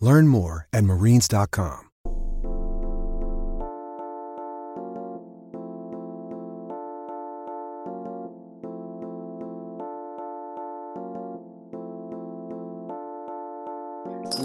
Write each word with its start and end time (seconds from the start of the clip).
Learn 0.00 0.28
more 0.28 0.68
at 0.72 0.84
marines.com. 0.84 1.88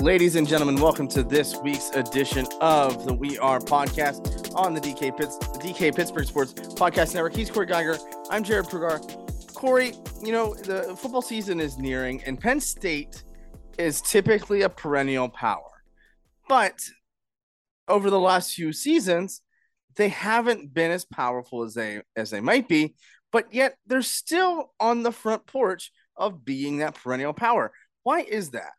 Ladies 0.02 0.36
and 0.36 0.48
gentlemen, 0.48 0.82
welcome 0.82 1.08
to 1.10 1.24
this 1.24 1.56
week's 1.58 1.92
edition 1.92 2.48
of 2.62 3.06
the 3.06 3.14
We 3.14 3.38
Are 3.38 3.60
podcast 3.60 4.54
on 4.56 4.74
the 4.74 4.82
DK 4.82 5.16
Pitts, 5.16 5.38
DK 5.38 5.96
Pittsburgh 5.96 6.26
Sports 6.26 6.54
Podcast 6.54 7.14
Network. 7.14 7.36
He's 7.36 7.52
Corey 7.52 7.68
Giger. 7.68 8.00
I'm 8.30 8.44
Jared 8.44 8.66
Prugar. 8.66 9.54
Corey, 9.54 9.94
you 10.22 10.32
know, 10.32 10.56
the 10.56 10.96
football 10.98 11.22
season 11.22 11.60
is 11.60 11.78
nearing, 11.78 12.24
and 12.24 12.40
Penn 12.40 12.60
State 12.60 13.24
is 13.78 14.02
typically 14.02 14.62
a 14.62 14.70
perennial 14.70 15.30
power. 15.30 15.70
But 16.48 16.82
over 17.88 18.10
the 18.10 18.20
last 18.20 18.54
few 18.54 18.74
seasons, 18.74 19.42
they 19.96 20.10
haven't 20.10 20.74
been 20.74 20.92
as 20.92 21.06
powerful 21.06 21.64
as 21.64 21.74
they 21.74 22.02
as 22.16 22.30
they 22.30 22.42
might 22.42 22.68
be, 22.68 22.96
but 23.32 23.54
yet 23.54 23.76
they're 23.86 24.02
still 24.02 24.72
on 24.80 25.04
the 25.04 25.12
front 25.12 25.46
porch 25.46 25.92
of 26.16 26.46
being 26.46 26.78
that 26.78 26.96
perennial 26.96 27.34
power. 27.34 27.72
Why 28.04 28.22
is 28.22 28.52
that? 28.52 28.72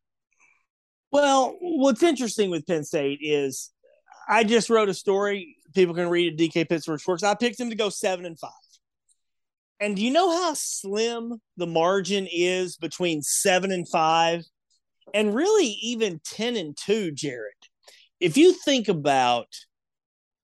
Well, 1.12 1.56
what's 1.61 2.03
interesting 2.03 2.50
with 2.50 2.67
Penn 2.67 2.84
State 2.84 3.20
is 3.22 3.70
I 4.28 4.45
just 4.45 4.70
wrote 4.70 4.89
a 4.89 4.95
story. 4.95 5.56
People 5.75 5.95
can 5.95 6.09
read 6.09 6.41
it. 6.41 6.50
DK 6.50 6.69
Pittsburgh 6.69 7.00
Sports. 7.00 7.22
I 7.22 7.34
picked 7.34 7.59
them 7.59 7.70
to 7.70 7.77
go 7.77 7.89
seven 7.89 8.25
and 8.27 8.39
five. 8.39 8.50
And 9.81 9.97
do 9.97 10.03
you 10.03 10.12
know 10.12 10.31
how 10.31 10.55
slim 10.55 11.41
the 11.56 11.67
margin 11.67 12.27
is 12.31 12.77
between 12.77 13.22
seven 13.22 13.70
and 13.70 13.89
five 13.89 14.45
and 15.15 15.34
really 15.34 15.79
even 15.81 16.20
10 16.25 16.57
and 16.57 16.77
two, 16.77 17.12
Jared? 17.12 17.55
If 18.20 18.37
you 18.37 18.53
think 18.53 18.89
about 18.89 19.47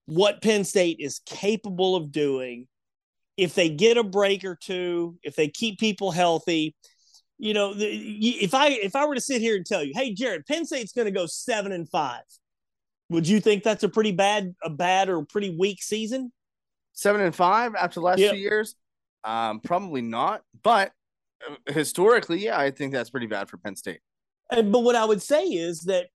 what 0.06 0.40
Penn 0.40 0.64
State 0.64 0.98
is 1.00 1.20
capable 1.26 1.96
of 1.96 2.12
doing, 2.12 2.68
if 3.36 3.54
they 3.54 3.68
get 3.68 3.96
a 3.96 4.04
break 4.04 4.44
or 4.44 4.56
two, 4.56 5.18
if 5.22 5.34
they 5.34 5.48
keep 5.48 5.78
people 5.78 6.12
healthy, 6.12 6.74
you 7.38 7.54
know, 7.54 7.72
if 7.76 8.54
I 8.54 8.68
if 8.68 8.94
I 8.94 9.06
were 9.06 9.14
to 9.14 9.20
sit 9.20 9.40
here 9.40 9.56
and 9.56 9.64
tell 9.64 9.82
you, 9.82 9.92
hey, 9.94 10.12
Jared, 10.12 10.46
Penn 10.46 10.66
State's 10.66 10.92
going 10.92 11.06
to 11.06 11.10
go 11.10 11.26
seven 11.26 11.72
and 11.72 11.88
five, 11.88 12.22
would 13.08 13.26
you 13.26 13.40
think 13.40 13.62
that's 13.62 13.82
a 13.82 13.88
pretty 13.88 14.12
bad 14.12 14.54
a 14.62 14.70
bad 14.70 15.08
or 15.08 15.24
pretty 15.24 15.56
weak 15.56 15.82
season? 15.82 16.32
Seven 16.92 17.22
and 17.22 17.34
five 17.34 17.74
after 17.74 18.00
the 18.00 18.06
last 18.06 18.18
yep. 18.18 18.32
two 18.32 18.38
years, 18.38 18.76
um, 19.24 19.60
probably 19.60 20.02
not. 20.02 20.42
But 20.62 20.92
uh, 21.48 21.72
historically, 21.72 22.44
yeah, 22.44 22.60
I 22.60 22.70
think 22.70 22.92
that's 22.92 23.08
pretty 23.08 23.26
bad 23.26 23.48
for 23.48 23.56
Penn 23.56 23.74
State. 23.74 24.00
And, 24.50 24.72
but 24.72 24.80
what 24.80 24.96
I 24.96 25.04
would 25.04 25.22
say 25.22 25.44
is 25.44 25.80
that 25.82 26.06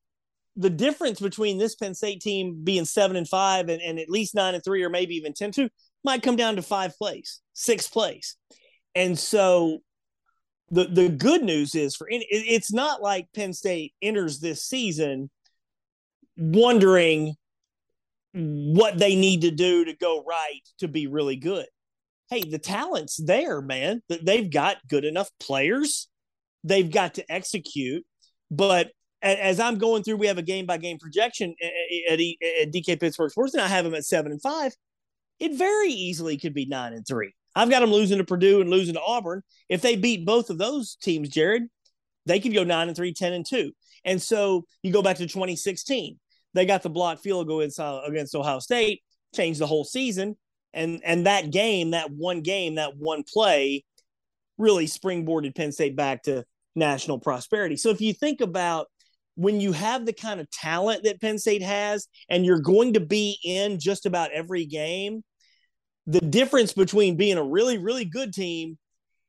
the 0.55 0.69
difference 0.69 1.19
between 1.19 1.57
this 1.57 1.75
Penn 1.75 1.93
State 1.93 2.21
team 2.21 2.61
being 2.63 2.85
seven 2.85 3.17
and 3.17 3.27
five 3.27 3.69
and, 3.69 3.81
and 3.81 3.99
at 3.99 4.09
least 4.09 4.35
nine 4.35 4.55
and 4.55 4.63
three, 4.63 4.83
or 4.83 4.89
maybe 4.89 5.15
even 5.15 5.33
10 5.33 5.51
2, 5.51 5.69
might 6.03 6.23
come 6.23 6.35
down 6.35 6.55
to 6.55 6.61
five 6.61 6.97
plays, 6.97 7.41
six 7.53 7.87
plays. 7.87 8.37
And 8.93 9.19
so 9.19 9.79
the 10.71 10.85
the 10.85 11.09
good 11.09 11.43
news 11.43 11.75
is 11.75 11.95
for 11.95 12.07
it's 12.09 12.73
not 12.73 13.01
like 13.01 13.27
Penn 13.35 13.53
State 13.53 13.93
enters 14.01 14.39
this 14.39 14.63
season 14.63 15.29
wondering 16.37 17.35
what 18.33 18.97
they 18.97 19.15
need 19.15 19.41
to 19.41 19.51
do 19.51 19.85
to 19.85 19.95
go 19.95 20.23
right 20.23 20.61
to 20.79 20.87
be 20.87 21.07
really 21.07 21.35
good. 21.35 21.67
Hey, 22.29 22.41
the 22.41 22.59
talent's 22.59 23.17
there, 23.17 23.61
man. 23.61 24.01
They've 24.09 24.51
got 24.51 24.77
good 24.87 25.05
enough 25.05 25.29
players. 25.39 26.07
They've 26.63 26.91
got 26.91 27.15
to 27.15 27.31
execute. 27.31 28.05
But 28.51 28.91
as 29.21 29.59
I'm 29.59 29.77
going 29.77 30.03
through, 30.03 30.17
we 30.17 30.27
have 30.27 30.37
a 30.37 30.43
game 30.43 30.65
by 30.65 30.77
game 30.77 30.99
projection 30.99 31.55
at, 31.61 32.19
at 32.19 32.71
DK 32.71 32.99
Pittsburgh 32.99 33.31
Sports, 33.31 33.53
and 33.53 33.63
I 33.63 33.67
have 33.67 33.85
them 33.85 33.95
at 33.95 34.05
seven 34.05 34.31
and 34.31 34.41
five. 34.41 34.73
It 35.39 35.57
very 35.57 35.89
easily 35.89 36.37
could 36.37 36.53
be 36.53 36.65
nine 36.65 36.93
and 36.93 37.05
three. 37.05 37.33
I've 37.55 37.69
got 37.69 37.79
them 37.79 37.91
losing 37.91 38.17
to 38.17 38.23
Purdue 38.23 38.61
and 38.61 38.69
losing 38.69 38.95
to 38.95 39.01
Auburn. 39.01 39.41
If 39.69 39.81
they 39.81 39.95
beat 39.95 40.25
both 40.25 40.49
of 40.49 40.57
those 40.57 40.97
teams, 41.01 41.29
Jared, 41.29 41.63
they 42.25 42.39
could 42.39 42.53
go 42.53 42.63
nine 42.63 42.87
and 42.87 42.95
three, 42.95 43.13
10 43.13 43.33
and 43.33 43.45
two. 43.45 43.71
And 44.03 44.21
so 44.21 44.65
you 44.83 44.91
go 44.91 45.01
back 45.01 45.17
to 45.17 45.27
2016. 45.27 46.19
They 46.53 46.65
got 46.65 46.83
the 46.83 46.89
block 46.89 47.19
field 47.19 47.47
goal 47.47 47.61
uh, 47.61 48.01
against 48.05 48.35
Ohio 48.35 48.59
State, 48.59 49.01
changed 49.33 49.59
the 49.59 49.67
whole 49.67 49.83
season. 49.83 50.37
And 50.73 51.01
and 51.05 51.25
that 51.25 51.51
game, 51.51 51.91
that 51.91 52.11
one 52.11 52.41
game, 52.41 52.75
that 52.75 52.97
one 52.97 53.23
play 53.23 53.85
really 54.57 54.85
springboarded 54.85 55.55
Penn 55.55 55.71
State 55.71 55.95
back 55.95 56.23
to 56.23 56.45
national 56.75 57.19
prosperity. 57.19 57.77
So 57.77 57.89
if 57.89 58.01
you 58.01 58.13
think 58.13 58.41
about 58.41 58.87
when 59.35 59.59
you 59.59 59.71
have 59.73 60.05
the 60.05 60.13
kind 60.13 60.39
of 60.39 60.49
talent 60.49 61.03
that 61.03 61.21
Penn 61.21 61.37
State 61.37 61.61
has 61.61 62.07
and 62.29 62.45
you're 62.45 62.59
going 62.59 62.93
to 62.93 62.99
be 62.99 63.37
in 63.43 63.79
just 63.79 64.05
about 64.05 64.31
every 64.31 64.65
game, 64.65 65.23
the 66.07 66.21
difference 66.21 66.73
between 66.73 67.17
being 67.17 67.37
a 67.37 67.43
really, 67.43 67.77
really 67.77 68.05
good 68.05 68.33
team 68.33 68.77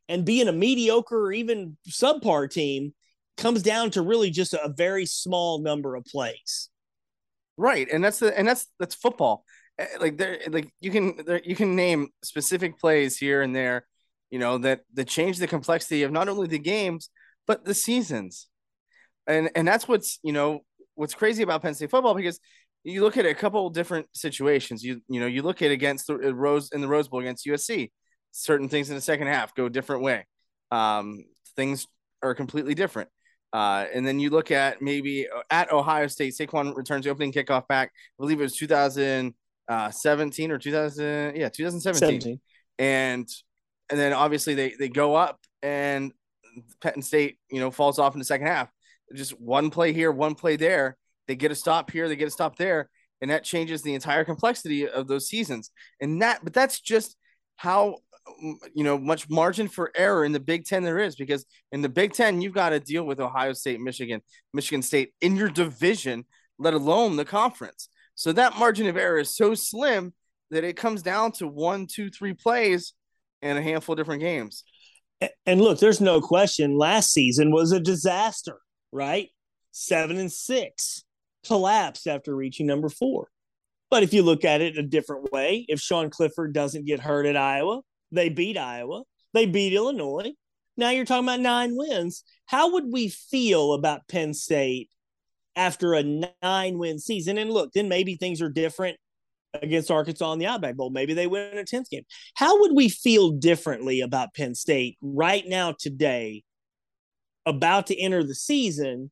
and 0.09 0.25
being 0.25 0.49
a 0.49 0.53
mediocre 0.53 1.27
or 1.27 1.33
even 1.33 1.77
subpar 1.89 2.51
team 2.51 2.95
comes 3.37 3.63
down 3.63 3.91
to 3.91 4.03
really 4.03 4.31
just 4.31 4.55
a 4.55 4.73
very 4.77 5.07
small 5.07 5.61
number 5.61 5.97
of 5.97 6.05
plays. 6.05 6.71
Right, 7.57 7.89
and 7.91 8.05
that's 8.05 8.19
the 8.19 8.39
and 8.39 8.47
that's 8.47 8.67
that's 8.79 8.95
football. 8.95 9.45
Eh, 9.79 9.87
like 9.99 10.19
there, 10.19 10.39
like 10.49 10.71
you 10.81 10.91
can 10.91 11.19
there, 11.25 11.41
you 11.43 11.57
can 11.57 11.75
name 11.75 12.09
specific 12.23 12.79
plays 12.79 13.17
here 13.17 13.41
and 13.41 13.57
there, 13.57 13.87
you 14.31 14.39
know 14.39 14.59
that 14.59 14.83
that 14.95 15.09
change 15.09 15.39
the 15.39 15.47
complexity 15.47 16.03
of 16.03 16.13
not 16.13 16.29
only 16.29 16.49
the 16.49 16.59
games 16.59 17.09
but 17.47 17.65
the 17.65 17.75
seasons, 17.75 18.49
and 19.27 19.51
and 19.55 19.67
that's 19.67 19.87
what's 19.89 20.19
you 20.23 20.33
know 20.33 20.61
what's 20.95 21.15
crazy 21.15 21.43
about 21.43 21.63
Penn 21.63 21.75
State 21.75 21.91
football 21.91 22.15
because 22.15 22.41
you 22.85 23.03
look 23.03 23.17
at 23.17 23.27
a 23.27 23.35
couple 23.35 23.69
different 23.71 24.07
situations. 24.13 24.83
You 24.83 25.01
you 25.09 25.21
know 25.21 25.27
you 25.27 25.43
look 25.43 25.63
at 25.63 25.71
against 25.71 26.07
the 26.07 26.15
uh, 26.15 26.31
Rose 26.33 26.71
in 26.73 26.81
the 26.81 26.89
Rose 26.89 27.09
Bowl 27.09 27.21
against 27.21 27.47
USC. 27.47 27.91
Certain 28.33 28.69
things 28.69 28.91
in 28.91 28.95
the 28.97 29.01
second 29.01 29.29
half 29.29 29.55
go 29.55 29.67
a 29.67 29.71
different 29.71 30.03
way. 30.03 30.27
Um, 30.71 31.25
things 31.57 31.87
are 32.23 32.35
completely 32.35 32.75
different. 32.75 33.09
Uh, 33.53 33.87
and 33.95 34.07
then 34.07 34.21
you 34.21 34.31
look 34.31 34.51
at 34.51 34.83
maybe 34.83 35.27
uh, 35.29 35.43
at 35.51 35.73
Ohio 35.73 36.09
State, 36.09 36.35
Saquon 36.35 36.77
returns 36.77 37.05
the 37.05 37.11
opening 37.11 37.33
kickoff 37.33 37.67
back. 37.69 37.91
I 38.19 38.23
believe 38.23 38.39
it 38.39 38.43
was 38.43 38.57
2017 38.57 40.51
or 40.51 40.59
2000, 40.59 41.37
yeah, 41.37 41.49
2017. 41.49 42.21
17. 42.21 42.41
And 42.79 43.29
and 43.89 43.99
then 43.99 44.13
obviously 44.13 44.55
they 44.55 44.75
they 44.79 44.89
go 44.89 45.15
up 45.15 45.41
and 45.63 46.13
Penn 46.81 47.03
State, 47.03 47.39
you 47.51 47.61
know, 47.61 47.71
falls 47.71 47.99
off 47.99 48.15
in 48.15 48.19
the 48.19 48.25
second 48.25 48.47
half. 48.47 48.71
Just 49.15 49.41
one 49.41 49.71
play 49.71 49.93
here, 49.93 50.11
one 50.11 50.35
play 50.35 50.57
there, 50.57 50.97
they 51.29 51.37
get 51.37 51.53
a 51.53 51.55
stop 51.55 51.91
here, 51.91 52.09
they 52.09 52.17
get 52.17 52.29
a 52.29 52.33
stop 52.33 52.57
there, 52.57 52.91
and 53.21 53.31
that 53.31 53.45
changes 53.45 53.83
the 53.83 53.95
entire 53.95 54.25
complexity 54.25 54.89
of 54.89 55.07
those 55.07 55.29
seasons. 55.29 55.71
And 56.01 56.23
that, 56.23 56.41
but 56.43 56.53
that's 56.53 56.81
just 56.81 57.17
how 57.57 57.99
you 58.75 58.85
know 58.85 58.99
much 58.99 59.31
margin 59.31 59.69
for 59.69 59.93
error 59.95 60.25
in 60.25 60.33
the 60.33 60.41
Big 60.41 60.65
Ten 60.65 60.83
there 60.83 60.99
is 60.99 61.15
because 61.15 61.47
in 61.73 61.81
the 61.81 61.89
Big 61.89 62.13
Ten 62.13 62.41
you've 62.41 62.55
got 62.55 62.71
to 62.71 62.81
deal 62.81 63.05
with 63.05 63.21
Ohio 63.21 63.53
State, 63.53 63.81
Michigan, 63.81 64.21
Michigan 64.53 64.83
State 64.83 65.13
in 65.21 65.37
your 65.37 65.49
division, 65.49 66.25
let 66.59 66.75
alone 66.75 67.17
the 67.17 67.25
conference. 67.25 67.89
So 68.15 68.33
that 68.33 68.59
margin 68.59 68.87
of 68.89 68.97
error 68.97 69.19
is 69.19 69.37
so 69.37 69.55
slim 69.55 70.13
that 70.51 70.65
it 70.65 70.77
comes 70.77 71.03
down 71.03 71.33
to 71.33 71.47
one, 71.47 71.87
two, 71.87 72.11
three 72.11 72.35
plays 72.35 72.95
and 73.43 73.59
a 73.59 73.63
handful 73.63 73.93
of 73.93 73.99
different 73.99 74.23
games. 74.23 74.65
And 75.47 75.61
look, 75.61 75.79
there's 75.79 76.01
no 76.01 76.21
question. 76.21 76.77
Last 76.77 77.13
season 77.13 77.51
was 77.51 77.73
a 77.73 77.81
disaster, 77.81 78.59
right? 78.93 79.29
Seven 79.73 80.19
and 80.19 80.33
six 80.33 81.05
collapsed 81.47 82.07
after 82.07 82.35
reaching 82.35 82.67
number 82.67 82.89
four. 82.89 83.29
But 83.91 84.03
if 84.03 84.13
you 84.13 84.23
look 84.23 84.45
at 84.45 84.61
it 84.61 84.79
a 84.79 84.83
different 84.83 85.33
way, 85.33 85.65
if 85.69 85.81
Sean 85.81 86.11
Clifford 86.11 86.53
doesn't 86.53 86.87
get 86.87 87.01
hurt 87.01 87.25
at 87.25 87.37
Iowa, 87.37 87.83
they 88.11 88.29
beat 88.29 88.59
Iowa, 88.59 89.05
they 89.33 89.47
beat 89.47 89.73
Illinois. 89.73 90.33
Now 90.77 90.91
you're 90.91 91.05
talking 91.05 91.29
about 91.29 91.41
nine 91.41 91.77
wins. 91.77 92.23
How 92.47 92.73
would 92.73 92.93
we 92.93 93.09
feel 93.09 93.73
about 93.73 94.09
Penn 94.09 94.35
State 94.35 94.91
after 95.55 95.95
a 95.95 96.03
nine 96.43 96.79
win 96.79 96.99
season? 96.99 97.39
And 97.39 97.51
look, 97.51 97.73
then 97.73 97.89
maybe 97.89 98.17
things 98.17 98.43
are 98.43 98.51
different 98.51 98.99
against 99.63 99.91
Arkansas 99.91 100.33
in 100.33 100.39
the 100.39 100.47
Outback 100.47 100.77
Bowl. 100.77 100.91
Maybe 100.91 101.15
they 101.15 101.27
win 101.27 101.59
a 101.59 101.65
10th 101.65 101.91
game. 101.91 102.05
How 102.35 102.61
would 102.61 102.73
we 102.75 102.89
feel 102.89 103.31
differently 103.31 104.01
about 104.01 104.35
Penn 104.35 104.55
State 104.55 104.97
right 105.01 105.47
now, 105.47 105.75
today, 105.79 106.43
about 107.45 107.87
to 107.89 108.01
enter 108.01 108.23
the 108.23 108.35
season 108.35 109.11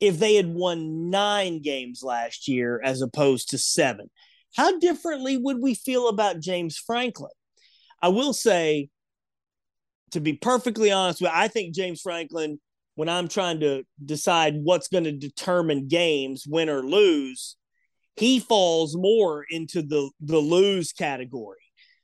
if 0.00 0.18
they 0.18 0.34
had 0.34 0.48
won 0.48 1.10
nine 1.10 1.62
games 1.62 2.02
last 2.02 2.48
year 2.48 2.80
as 2.82 3.02
opposed 3.02 3.50
to 3.50 3.58
seven? 3.58 4.10
How 4.56 4.78
differently 4.78 5.36
would 5.36 5.60
we 5.60 5.74
feel 5.74 6.08
about 6.08 6.40
James 6.40 6.78
Franklin? 6.78 7.32
I 8.02 8.08
will 8.08 8.32
say, 8.32 8.88
to 10.12 10.20
be 10.20 10.34
perfectly 10.34 10.90
honest 10.92 11.20
with 11.20 11.30
I 11.32 11.48
think 11.48 11.74
James 11.74 12.00
Franklin, 12.00 12.60
when 12.94 13.08
I'm 13.08 13.28
trying 13.28 13.60
to 13.60 13.84
decide 14.04 14.54
what's 14.62 14.88
going 14.88 15.04
to 15.04 15.12
determine 15.12 15.88
games, 15.88 16.44
win 16.46 16.68
or 16.68 16.82
lose, 16.82 17.56
he 18.16 18.40
falls 18.40 18.96
more 18.96 19.44
into 19.48 19.82
the 19.82 20.10
the 20.20 20.38
lose 20.38 20.92
category. 20.92 21.58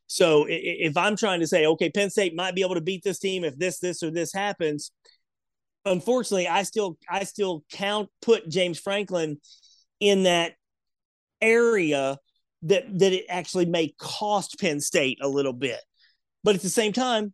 So 0.06 0.44
if 0.46 0.96
I'm 0.98 1.16
trying 1.16 1.40
to 1.40 1.46
say, 1.46 1.64
okay, 1.66 1.90
Penn 1.90 2.10
State 2.10 2.34
might 2.34 2.54
be 2.54 2.60
able 2.60 2.74
to 2.74 2.82
beat 2.82 3.02
this 3.02 3.18
team 3.18 3.44
if 3.44 3.56
this, 3.56 3.78
this, 3.78 4.02
or 4.02 4.10
this 4.10 4.30
happens, 4.30 4.92
unfortunately, 5.86 6.48
I 6.48 6.64
still 6.64 6.98
I 7.08 7.24
still 7.24 7.64
count 7.72 8.10
put 8.20 8.48
James 8.48 8.78
Franklin 8.78 9.38
in 10.00 10.24
that 10.24 10.52
area 11.40 12.18
that 12.62 12.98
that 12.98 13.12
it 13.12 13.24
actually 13.28 13.66
may 13.66 13.94
cost 13.98 14.60
Penn 14.60 14.80
State 14.80 15.18
a 15.22 15.28
little 15.28 15.54
bit. 15.54 15.80
But 16.44 16.56
at 16.56 16.62
the 16.62 16.68
same 16.68 16.92
time, 16.92 17.32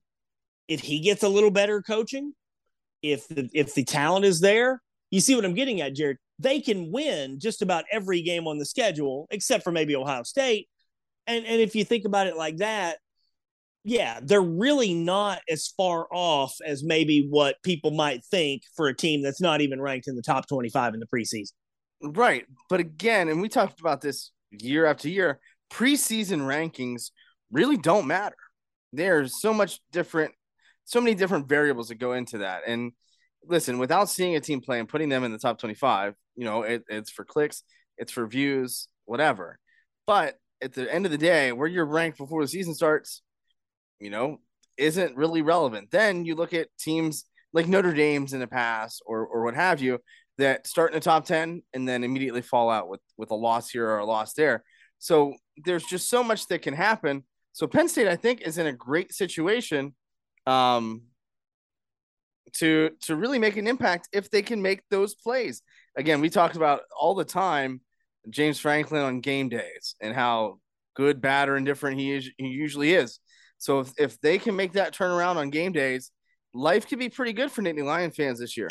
if 0.68 0.80
he 0.80 1.00
gets 1.00 1.22
a 1.22 1.28
little 1.28 1.50
better 1.50 1.82
coaching, 1.82 2.32
if 3.02 3.26
the 3.28 3.48
if 3.52 3.74
the 3.74 3.84
talent 3.84 4.24
is 4.24 4.40
there, 4.40 4.80
you 5.10 5.20
see 5.20 5.34
what 5.34 5.44
I'm 5.44 5.54
getting 5.54 5.80
at, 5.80 5.94
Jared. 5.94 6.18
They 6.38 6.60
can 6.60 6.92
win 6.92 7.40
just 7.40 7.62
about 7.62 7.84
every 7.90 8.22
game 8.22 8.46
on 8.46 8.58
the 8.58 8.64
schedule, 8.64 9.26
except 9.30 9.64
for 9.64 9.72
maybe 9.72 9.96
Ohio 9.96 10.22
State. 10.22 10.68
And 11.26 11.44
and 11.44 11.60
if 11.60 11.74
you 11.74 11.84
think 11.84 12.04
about 12.04 12.26
it 12.26 12.36
like 12.36 12.58
that, 12.58 12.98
yeah, 13.84 14.20
they're 14.22 14.40
really 14.40 14.94
not 14.94 15.40
as 15.48 15.68
far 15.68 16.06
off 16.12 16.56
as 16.64 16.84
maybe 16.84 17.26
what 17.28 17.56
people 17.62 17.90
might 17.90 18.24
think 18.24 18.62
for 18.76 18.88
a 18.88 18.94
team 18.94 19.22
that's 19.22 19.40
not 19.40 19.60
even 19.60 19.80
ranked 19.80 20.08
in 20.08 20.16
the 20.16 20.22
top 20.22 20.46
25 20.46 20.94
in 20.94 21.00
the 21.00 21.06
preseason. 21.06 21.52
Right. 22.02 22.44
But 22.68 22.80
again, 22.80 23.28
and 23.28 23.40
we 23.40 23.48
talked 23.48 23.80
about 23.80 24.00
this 24.00 24.30
year 24.50 24.86
after 24.86 25.08
year, 25.08 25.40
preseason 25.72 26.40
rankings 26.40 27.10
really 27.50 27.76
don't 27.76 28.06
matter. 28.06 28.36
There's 28.92 29.40
so 29.40 29.52
much 29.52 29.80
different, 29.92 30.34
so 30.84 31.00
many 31.00 31.14
different 31.14 31.48
variables 31.48 31.88
that 31.88 31.96
go 31.96 32.12
into 32.12 32.38
that. 32.38 32.62
And 32.66 32.92
listen, 33.44 33.78
without 33.78 34.08
seeing 34.08 34.36
a 34.36 34.40
team 34.40 34.60
play 34.60 34.78
and 34.78 34.88
putting 34.88 35.08
them 35.08 35.24
in 35.24 35.32
the 35.32 35.38
top 35.38 35.58
25, 35.58 36.14
you 36.36 36.44
know, 36.44 36.62
it, 36.62 36.84
it's 36.88 37.10
for 37.10 37.24
clicks, 37.24 37.62
it's 37.96 38.12
for 38.12 38.26
views, 38.26 38.88
whatever. 39.04 39.58
But 40.06 40.36
at 40.60 40.72
the 40.72 40.92
end 40.92 41.04
of 41.06 41.12
the 41.12 41.18
day, 41.18 41.52
where 41.52 41.68
you're 41.68 41.86
ranked 41.86 42.18
before 42.18 42.42
the 42.42 42.48
season 42.48 42.74
starts, 42.74 43.22
you 44.00 44.10
know, 44.10 44.38
isn't 44.76 45.16
really 45.16 45.42
relevant. 45.42 45.90
Then 45.90 46.24
you 46.24 46.34
look 46.34 46.54
at 46.54 46.68
teams 46.78 47.24
like 47.52 47.66
Notre 47.66 47.92
Dame's 47.92 48.32
in 48.32 48.40
the 48.40 48.46
past 48.46 49.02
or 49.06 49.26
or 49.26 49.42
what 49.42 49.54
have 49.54 49.80
you 49.80 49.98
that 50.38 50.66
start 50.66 50.92
in 50.92 50.96
the 50.96 51.00
top 51.00 51.24
10 51.24 51.62
and 51.74 51.88
then 51.88 52.04
immediately 52.04 52.42
fall 52.42 52.70
out 52.70 52.88
with 52.88 53.00
with 53.16 53.30
a 53.30 53.34
loss 53.34 53.70
here 53.70 53.88
or 53.88 53.98
a 53.98 54.06
loss 54.06 54.34
there. 54.34 54.62
So 54.98 55.34
there's 55.64 55.84
just 55.84 56.08
so 56.08 56.22
much 56.22 56.46
that 56.48 56.62
can 56.62 56.74
happen. 56.74 57.24
So 57.52 57.66
Penn 57.66 57.88
State, 57.88 58.08
I 58.08 58.16
think, 58.16 58.42
is 58.42 58.58
in 58.58 58.66
a 58.66 58.72
great 58.72 59.12
situation 59.12 59.94
um, 60.46 61.02
to 62.54 62.90
to 63.02 63.16
really 63.16 63.38
make 63.38 63.56
an 63.56 63.66
impact 63.66 64.08
if 64.12 64.30
they 64.30 64.42
can 64.42 64.62
make 64.62 64.82
those 64.90 65.14
plays. 65.14 65.62
Again, 65.96 66.20
we 66.20 66.30
talked 66.30 66.56
about 66.56 66.82
all 66.98 67.14
the 67.14 67.24
time 67.24 67.80
James 68.30 68.58
Franklin 68.60 69.02
on 69.02 69.20
game 69.20 69.48
days 69.48 69.94
and 70.00 70.14
how 70.14 70.58
good, 70.94 71.20
bad, 71.20 71.48
or 71.48 71.56
indifferent 71.56 71.98
he 71.98 72.12
is. 72.12 72.30
He 72.36 72.48
usually 72.48 72.92
is. 72.94 73.20
So 73.58 73.80
if, 73.80 73.92
if 73.98 74.20
they 74.20 74.38
can 74.38 74.56
make 74.56 74.72
that 74.72 74.94
turnaround 74.94 75.36
on 75.36 75.50
game 75.50 75.72
days, 75.72 76.10
life 76.54 76.88
could 76.88 76.98
be 76.98 77.08
pretty 77.08 77.32
good 77.32 77.50
for 77.50 77.62
Nittany 77.62 77.84
Lion 77.84 78.10
fans 78.10 78.38
this 78.38 78.56
year. 78.56 78.68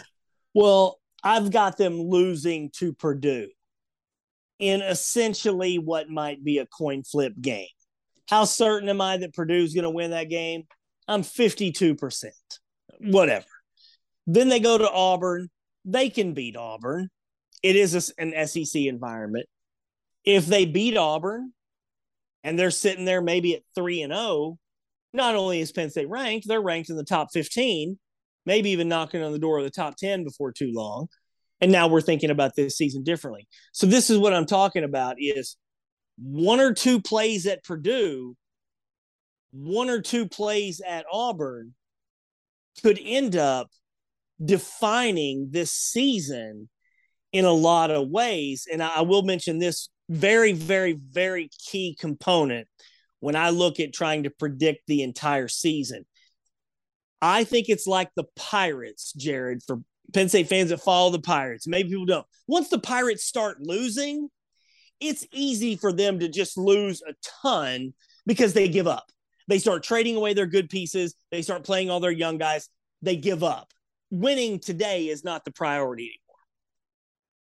Well, 0.54 1.00
I've 1.24 1.52
got 1.52 1.78
them 1.78 2.00
losing 2.00 2.70
to 2.78 2.94
Purdue 2.94 3.50
in 4.60 4.82
essentially 4.82 5.78
what 5.78 6.10
might 6.10 6.44
be 6.44 6.58
a 6.60 6.66
coin 6.66 7.04
flip 7.04 7.34
game. 7.40 7.68
How 8.28 8.46
certain 8.46 8.90
am 8.90 9.02
I 9.02 9.18
that 9.18 9.34
Purdue's 9.34 9.74
going 9.74 9.84
to 9.84 9.90
win 9.90 10.12
that 10.12 10.30
game? 10.30 10.64
I'm 11.08 11.22
52%. 11.22 12.26
Whatever. 13.00 13.46
Then 14.28 14.50
they 14.50 14.60
go 14.60 14.78
to 14.78 14.90
Auburn. 14.90 15.50
They 15.86 16.10
can 16.10 16.34
beat 16.34 16.56
Auburn. 16.56 17.10
It 17.64 17.76
is 17.76 18.14
an 18.18 18.34
SEC 18.48 18.84
environment. 18.84 19.48
If 20.24 20.46
they 20.46 20.66
beat 20.66 20.98
Auburn 20.98 21.54
and 22.44 22.60
they're 22.60 22.70
sitting 22.70 23.06
there 23.06 23.22
maybe 23.22 23.56
at 23.56 23.64
3 23.74 24.04
and 24.04 24.14
0, 24.14 24.60
not 25.14 25.36
only 25.36 25.62
is 25.62 25.72
Penn 25.72 25.90
State 25.90 26.10
ranked, 26.10 26.48
they're 26.48 26.62
ranked 26.62 26.90
in 26.90 26.98
the 26.98 27.04
top 27.04 27.30
15 27.34 27.98
maybe 28.48 28.70
even 28.70 28.88
knocking 28.88 29.22
on 29.22 29.34
the 29.34 29.38
door 29.38 29.60
of 29.60 29.66
the 29.66 29.70
top 29.70 29.98
10 29.98 30.24
before 30.24 30.52
too 30.54 30.72
long. 30.74 31.10
And 31.60 31.72
now 31.72 31.88
we're 31.88 32.02
thinking 32.02 32.30
about 32.30 32.56
this 32.56 32.78
season 32.78 33.04
differently. 33.04 33.46
So 33.74 33.86
this 33.86 34.10
is 34.10 34.18
what 34.18 34.34
I'm 34.34 34.46
talking 34.46 34.86
about 34.86 35.18
is 35.20 35.58
one 36.18 36.62
or 36.62 36.74
two 36.74 37.02
plays 37.02 37.46
at 37.46 37.64
Purdue, 37.64 38.36
one 39.52 39.90
or 39.90 40.02
two 40.02 40.30
plays 40.30 40.82
at 40.82 41.06
Auburn 41.12 41.74
could 42.82 43.00
end 43.04 43.36
up 43.36 43.70
defining 44.44 45.50
this 45.52 45.72
season 45.72 46.70
in 47.34 47.46
a 47.46 47.52
lot 47.52 47.92
of 47.92 48.10
ways. 48.10 48.68
And 48.72 48.82
I 48.82 49.02
will 49.02 49.24
mention 49.24 49.60
this 49.60 49.90
very, 50.10 50.54
very, 50.54 50.94
very 50.94 51.50
key 51.70 51.96
component 52.00 52.68
when 53.20 53.36
I 53.36 53.50
look 53.50 53.80
at 53.80 53.94
trying 53.94 54.24
to 54.24 54.30
predict 54.30 54.82
the 54.88 55.04
entire 55.04 55.48
season. 55.48 56.06
I 57.22 57.44
think 57.44 57.68
it's 57.68 57.88
like 57.88 58.10
the 58.16 58.26
Pirates, 58.36 59.12
Jared, 59.14 59.64
for 59.66 59.82
Penn 60.14 60.30
State 60.30 60.48
fans 60.48 60.70
that 60.70 60.82
follow 60.82 61.10
the 61.10 61.20
Pirates. 61.20 61.68
Maybe 61.68 61.90
people 61.90 62.06
don't. 62.06 62.26
Once 62.48 62.70
the 62.70 62.80
Pirates 62.80 63.26
start 63.26 63.58
losing, 63.60 64.30
it's 65.00 65.26
easy 65.34 65.76
for 65.76 65.92
them 65.92 66.20
to 66.20 66.30
just 66.30 66.58
lose 66.58 67.02
a 67.02 67.14
ton 67.42 67.94
because 68.26 68.54
they 68.54 68.68
give 68.68 68.88
up. 68.88 69.12
They 69.48 69.60
start 69.60 69.84
trading 69.84 70.16
away 70.16 70.34
their 70.34 70.46
good 70.46 70.70
pieces. 70.70 71.16
They 71.32 71.42
start 71.42 71.64
playing 71.64 71.90
all 71.90 72.00
their 72.00 72.12
young 72.12 72.38
guys. 72.38 72.70
They 73.02 73.16
give 73.16 73.44
up. 73.44 73.72
Winning 74.10 74.60
today 74.60 75.08
is 75.08 75.24
not 75.24 75.44
the 75.44 75.52
priority 75.52 76.04
anymore. 76.04 76.40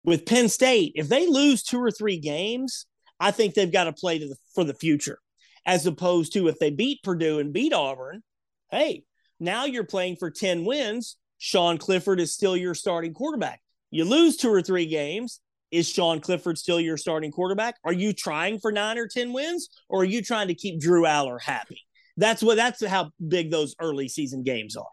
With 0.05 0.27
Penn 0.27 0.49
State, 0.49 0.93
if 0.95 1.09
they 1.09 1.27
lose 1.27 1.63
two 1.63 1.79
or 1.79 1.91
three 1.91 2.19
games, 2.19 2.87
I 3.21 3.31
think 3.31 3.55
they've 3.55 3.73
got 3.73 3.85
to 3.85 3.93
play 3.93 4.19
to 4.19 4.29
the, 4.29 4.37
for 4.55 4.65
the 4.65 4.75
future, 4.75 5.19
as 5.67 5.87
opposed 5.87 6.33
to 6.35 6.49
if 6.49 6.59
they 6.59 6.71
beat 6.71 7.03
Purdue 7.03 7.39
and 7.39 7.53
beat 7.53 7.73
Auburn. 7.73 8.23
Hey, 8.71 9.05
now 9.41 9.65
you're 9.65 9.85
playing 9.85 10.17
for 10.17 10.31
10 10.31 10.65
wins. 10.65 11.17
Sean 11.39 11.79
Clifford 11.79 12.21
is 12.21 12.33
still 12.33 12.57
your 12.57 12.75
starting 12.75 13.13
quarterback. 13.13 13.61
You 13.91 14.05
lose 14.05 14.37
two 14.37 14.51
or 14.51 14.63
three 14.63 14.87
games. 14.87 15.41
Is 15.71 15.89
Sean 15.89 16.21
Clifford 16.21 16.57
still 16.57 16.81
your 16.81 16.97
starting 16.97 17.33
quarterback? 17.33 17.77
Are 17.85 17.93
you 17.93 18.13
trying 18.13 18.61
for 18.61 18.73
nine 18.73 18.97
or 18.97 19.09
10 19.09 19.33
wins, 19.33 19.69
or 19.89 20.03
are 20.03 20.05
you 20.05 20.23
trying 20.23 20.49
to 20.49 20.55
keep 20.55 20.81
Drew 20.81 21.03
Allar 21.03 21.41
happy? 21.41 21.81
That's 22.17 22.43
what 22.43 22.57
that's 22.57 22.85
how 22.85 23.11
big 23.27 23.51
those 23.51 23.75
early 23.81 24.09
season 24.09 24.45
games 24.45 24.77
are. 24.77 24.87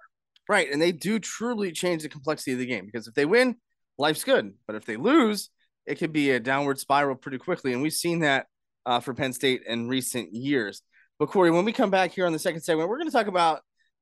Right. 0.52 0.70
And 0.70 0.82
they 0.82 0.92
do 0.92 1.18
truly 1.18 1.72
change 1.72 2.04
the 2.04 2.10
complexity 2.10 2.52
of 2.52 2.60
the 2.60 2.66
game 2.66 2.86
because 2.86 3.08
if 3.08 3.14
they 3.14 3.24
win, 3.24 3.56
life's 3.98 4.26
good. 4.26 4.54
But 4.68 4.76
if 4.76 4.84
they 4.84 4.98
lose, 4.98 5.50
it 5.86 5.96
could 5.96 6.12
be 6.12 6.32
a 6.32 6.42
downward 6.42 6.78
spiral 6.78 7.16
pretty 7.16 7.38
quickly. 7.38 7.72
And 7.72 7.82
we've 7.82 7.94
seen 7.94 8.20
that 8.20 8.48
uh, 8.86 9.00
for 9.00 9.14
Penn 9.14 9.32
State 9.32 9.62
in 9.66 9.88
recent 9.88 10.34
years. 10.34 10.82
But 11.20 11.30
Corey, 11.30 11.52
when 11.52 11.64
we 11.64 11.72
come 11.72 11.90
back 11.90 12.12
here 12.12 12.26
on 12.26 12.34
the 12.34 12.38
second 12.38 12.60
segment, 12.64 12.90
we're 12.90 12.98
going 12.98 13.08
to 13.08 13.14
talk 13.14 13.28
about 13.28 13.62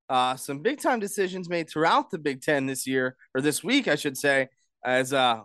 uh, 0.09 0.37
some 0.37 0.63
big 0.63 0.81
time 0.81 0.99
decisions 0.99 1.49
made 1.49 1.69
throughout 1.69 2.09
the 2.09 2.17
Big 2.17 2.41
Ten 2.41 2.65
this 2.65 2.87
year 2.87 3.15
or 3.35 3.41
this 3.41 3.63
week, 3.63 3.87
I 3.87 3.93
should 3.93 4.17
say, 4.17 4.47
as 4.83 5.13
uh, 5.13 5.41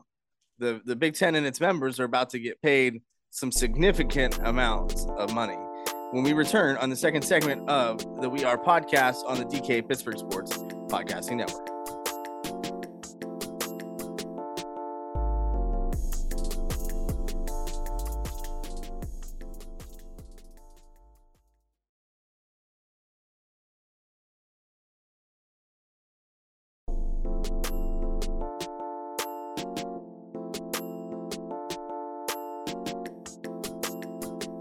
the 0.58 0.80
the 0.86 0.96
Big 0.96 1.16
Ten 1.16 1.34
and 1.34 1.46
its 1.46 1.60
members 1.60 2.00
are 2.00 2.04
about 2.04 2.30
to 2.30 2.38
get 2.38 2.62
paid 2.62 3.02
some 3.28 3.52
significant 3.52 4.38
amounts 4.42 5.04
of 5.18 5.34
money. 5.34 5.58
When 6.12 6.24
we 6.24 6.32
return 6.32 6.78
on 6.78 6.88
the 6.88 6.96
second 6.96 7.20
segment 7.20 7.68
of 7.68 7.98
the 8.22 8.30
We 8.30 8.42
Are 8.44 8.56
podcast 8.56 9.22
on 9.26 9.36
the 9.36 9.44
DK 9.44 9.86
Pittsburgh 9.86 10.16
Sports 10.16 10.56
Podcasting 10.94 11.38
Network. 11.38 11.74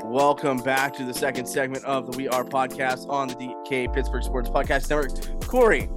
Welcome 0.03 0.57
back 0.57 0.93
to 0.93 1.05
the 1.05 1.13
second 1.13 1.45
segment 1.45 1.85
of 1.85 2.11
the 2.11 2.17
We 2.17 2.27
Are 2.27 2.43
podcast 2.43 3.07
on 3.07 3.27
the 3.27 3.35
DK 3.35 3.93
Pittsburgh 3.93 4.23
Sports 4.23 4.49
Podcast 4.49 4.89
Network. 4.89 5.43
Corey, 5.47 5.87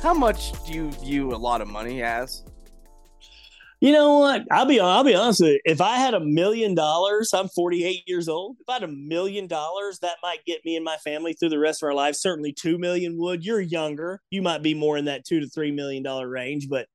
how 0.00 0.14
much 0.14 0.52
do 0.64 0.72
you 0.72 0.90
view 0.92 1.34
a 1.34 1.36
lot 1.36 1.60
of 1.60 1.68
money 1.68 2.02
as? 2.02 2.42
You 3.80 3.92
know 3.92 4.18
what? 4.18 4.44
I'll 4.50 4.66
be 4.66 4.78
I'll 4.78 5.04
be 5.04 5.14
honest 5.14 5.40
with 5.40 5.52
you. 5.52 5.60
If 5.64 5.80
I 5.80 5.96
had 5.96 6.12
a 6.12 6.20
million 6.20 6.74
dollars, 6.74 7.32
I'm 7.32 7.48
48 7.48 8.02
years 8.06 8.28
old. 8.28 8.56
If 8.60 8.68
I 8.68 8.74
had 8.74 8.82
a 8.82 8.88
million 8.88 9.46
dollars, 9.46 9.98
that 10.00 10.16
might 10.22 10.44
get 10.44 10.62
me 10.66 10.76
and 10.76 10.84
my 10.84 10.98
family 10.98 11.32
through 11.32 11.48
the 11.48 11.58
rest 11.58 11.82
of 11.82 11.86
our 11.86 11.94
lives. 11.94 12.20
Certainly, 12.20 12.52
two 12.54 12.76
million 12.78 13.16
would. 13.18 13.44
You're 13.44 13.60
younger. 13.60 14.20
You 14.30 14.42
might 14.42 14.62
be 14.62 14.74
more 14.74 14.98
in 14.98 15.06
that 15.06 15.24
two 15.24 15.40
to 15.40 15.48
three 15.48 15.70
million 15.70 16.02
dollar 16.02 16.28
range. 16.28 16.68
But 16.68 16.88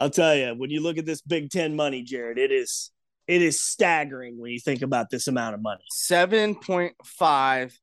I'll 0.00 0.10
tell 0.10 0.34
you, 0.34 0.52
when 0.56 0.70
you 0.70 0.82
look 0.82 0.98
at 0.98 1.06
this 1.06 1.20
Big 1.20 1.50
Ten 1.50 1.76
money, 1.76 2.02
Jared, 2.02 2.38
it 2.38 2.50
is 2.50 2.90
it 3.28 3.40
is 3.40 3.62
staggering 3.62 4.36
when 4.36 4.50
you 4.50 4.58
think 4.58 4.82
about 4.82 5.10
this 5.10 5.28
amount 5.28 5.54
of 5.54 5.62
money. 5.62 5.84
Seven 5.90 6.56
point 6.56 6.94
five 7.04 7.78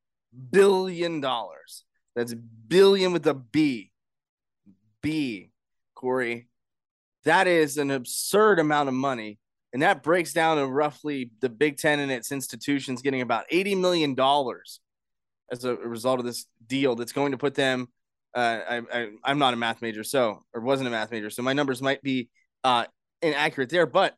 billion 0.51 1.22
dollars. 1.22 1.86
That's 2.13 2.34
billion 2.34 3.13
with 3.13 3.25
a 3.25 3.34
B. 3.34 3.92
B. 5.03 5.51
Corey 5.93 6.48
that 7.24 7.48
is 7.48 7.77
an 7.77 7.91
absurd 7.91 8.60
amount 8.60 8.89
of 8.89 8.95
money. 8.95 9.39
And 9.72 9.81
that 9.81 10.03
breaks 10.03 10.33
down 10.33 10.57
to 10.57 10.67
roughly 10.67 11.31
the 11.39 11.50
Big 11.50 11.77
Ten 11.77 12.00
and 12.00 12.12
its 12.12 12.31
institutions 12.31 13.01
getting 13.01 13.22
about 13.22 13.50
$80 13.50 13.79
million 13.79 14.15
as 15.51 15.65
a 15.65 15.75
result 15.75 16.19
of 16.19 16.25
this 16.25 16.45
deal 16.67 16.95
that's 16.95 17.12
going 17.12 17.31
to 17.31 17.38
put 17.38 17.55
them. 17.55 17.88
Uh, 18.36 18.60
I, 18.69 19.07
I, 19.24 19.31
am 19.31 19.39
not 19.39 19.53
a 19.53 19.57
math 19.57 19.81
major, 19.81 20.03
so, 20.03 20.43
or 20.53 20.62
wasn't 20.62 20.88
a 20.88 20.91
math 20.91 21.12
major, 21.12 21.29
so 21.29 21.43
my 21.43 21.53
numbers 21.53 21.81
might 21.81 22.01
be 22.01 22.29
uh, 22.63 22.86
inaccurate 23.22 23.69
there, 23.69 23.86
but, 23.86 24.15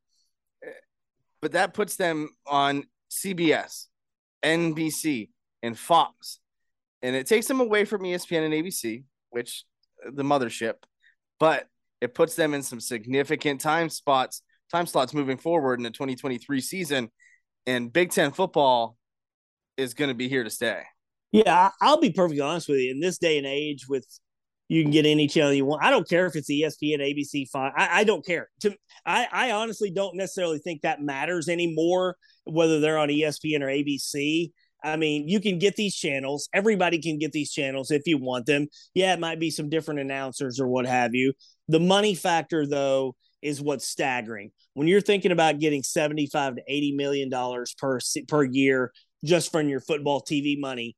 but 1.41 1.51
that 1.51 1.73
puts 1.73 1.97
them 1.97 2.29
on 2.47 2.85
CBS, 3.11 3.87
NBC, 4.43 5.29
and 5.63 5.77
Fox. 5.77 6.39
And 7.01 7.15
it 7.15 7.27
takes 7.27 7.47
them 7.47 7.59
away 7.59 7.83
from 7.85 8.03
ESPN 8.03 8.45
and 8.45 8.53
ABC, 8.53 9.03
which 9.31 9.65
the 10.13 10.23
mothership, 10.23 10.75
but 11.39 11.67
it 12.01 12.13
puts 12.13 12.35
them 12.35 12.53
in 12.53 12.61
some 12.61 12.79
significant 12.79 13.61
time 13.61 13.89
spots, 13.89 14.41
time 14.71 14.85
slots 14.85 15.13
moving 15.13 15.37
forward 15.37 15.79
in 15.79 15.83
the 15.83 15.91
2023 15.91 16.61
season. 16.61 17.11
And 17.65 17.91
Big 17.91 18.11
Ten 18.11 18.31
football 18.31 18.97
is 19.77 19.93
going 19.93 20.09
to 20.09 20.13
be 20.13 20.29
here 20.29 20.43
to 20.43 20.49
stay. 20.49 20.83
Yeah, 21.31 21.71
I'll 21.81 21.99
be 21.99 22.11
perfectly 22.11 22.41
honest 22.41 22.69
with 22.69 22.79
you. 22.79 22.91
In 22.91 22.99
this 22.99 23.17
day 23.17 23.37
and 23.37 23.47
age, 23.47 23.87
with 23.89 24.05
you 24.67 24.83
can 24.83 24.91
get 24.91 25.05
any 25.05 25.27
channel 25.27 25.53
you 25.53 25.65
want. 25.65 25.83
I 25.83 25.91
don't 25.91 26.07
care 26.07 26.25
if 26.25 26.35
it's 26.35 26.49
ESPN, 26.49 26.99
ABC, 26.99 27.47
Fox. 27.49 27.73
I, 27.77 27.99
I 27.99 28.03
don't 28.03 28.25
care. 28.25 28.49
To, 28.61 28.75
I, 29.05 29.27
I 29.31 29.51
honestly 29.51 29.91
don't 29.91 30.15
necessarily 30.15 30.59
think 30.59 30.81
that 30.81 31.01
matters 31.01 31.49
anymore, 31.49 32.17
whether 32.45 32.79
they're 32.79 32.97
on 32.97 33.09
ESPN 33.09 33.61
or 33.61 33.67
ABC. 33.67 34.51
I 34.85 34.95
mean, 34.97 35.27
you 35.27 35.39
can 35.39 35.59
get 35.59 35.75
these 35.75 35.95
channels. 35.95 36.47
Everybody 36.53 36.99
can 37.01 37.17
get 37.17 37.31
these 37.31 37.51
channels 37.51 37.91
if 37.91 38.03
you 38.05 38.17
want 38.17 38.45
them. 38.45 38.67
Yeah, 38.93 39.13
it 39.13 39.19
might 39.19 39.39
be 39.39 39.49
some 39.49 39.69
different 39.69 39.99
announcers 39.99 40.59
or 40.59 40.67
what 40.67 40.85
have 40.85 41.15
you. 41.15 41.33
The 41.67 41.79
money 41.79 42.15
factor, 42.15 42.67
though, 42.67 43.15
is 43.41 43.61
what's 43.61 43.87
staggering. 43.87 44.51
When 44.73 44.87
you're 44.87 45.01
thinking 45.01 45.31
about 45.31 45.59
getting 45.59 45.83
75 45.83 46.57
to 46.57 46.61
80 46.67 46.91
million 46.93 47.29
dollars 47.29 47.75
per 47.77 47.99
per 48.27 48.43
year 48.43 48.91
just 49.23 49.51
from 49.51 49.67
your 49.67 49.79
football 49.79 50.21
TV 50.21 50.59
money. 50.59 50.95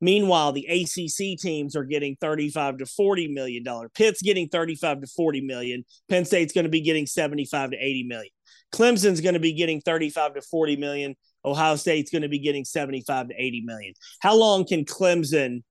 Meanwhile, 0.00 0.52
the 0.52 0.66
ACC 0.66 1.38
teams 1.38 1.74
are 1.74 1.84
getting 1.84 2.16
35 2.20 2.78
to 2.78 2.86
40 2.86 3.28
million 3.28 3.62
dollar. 3.62 3.88
Pitt's 3.88 4.20
getting 4.20 4.48
35 4.48 5.02
to 5.02 5.06
40 5.06 5.40
million. 5.42 5.84
Penn 6.08 6.24
State's 6.24 6.52
going 6.52 6.64
to 6.64 6.70
be 6.70 6.82
getting 6.82 7.06
75 7.06 7.70
to 7.70 7.76
80 7.76 8.04
million. 8.04 8.30
Clemson's 8.72 9.20
going 9.20 9.34
to 9.34 9.40
be 9.40 9.54
getting 9.54 9.80
35 9.80 10.34
to 10.34 10.42
40 10.42 10.76
million. 10.76 11.14
Ohio 11.46 11.76
State's 11.76 12.10
going 12.10 12.22
to 12.22 12.28
be 12.28 12.40
getting 12.40 12.64
75 12.64 13.28
to 13.28 13.34
80 13.34 13.62
million. 13.62 13.94
How 14.20 14.34
long 14.34 14.66
can 14.66 14.84
Clemson 14.84 15.62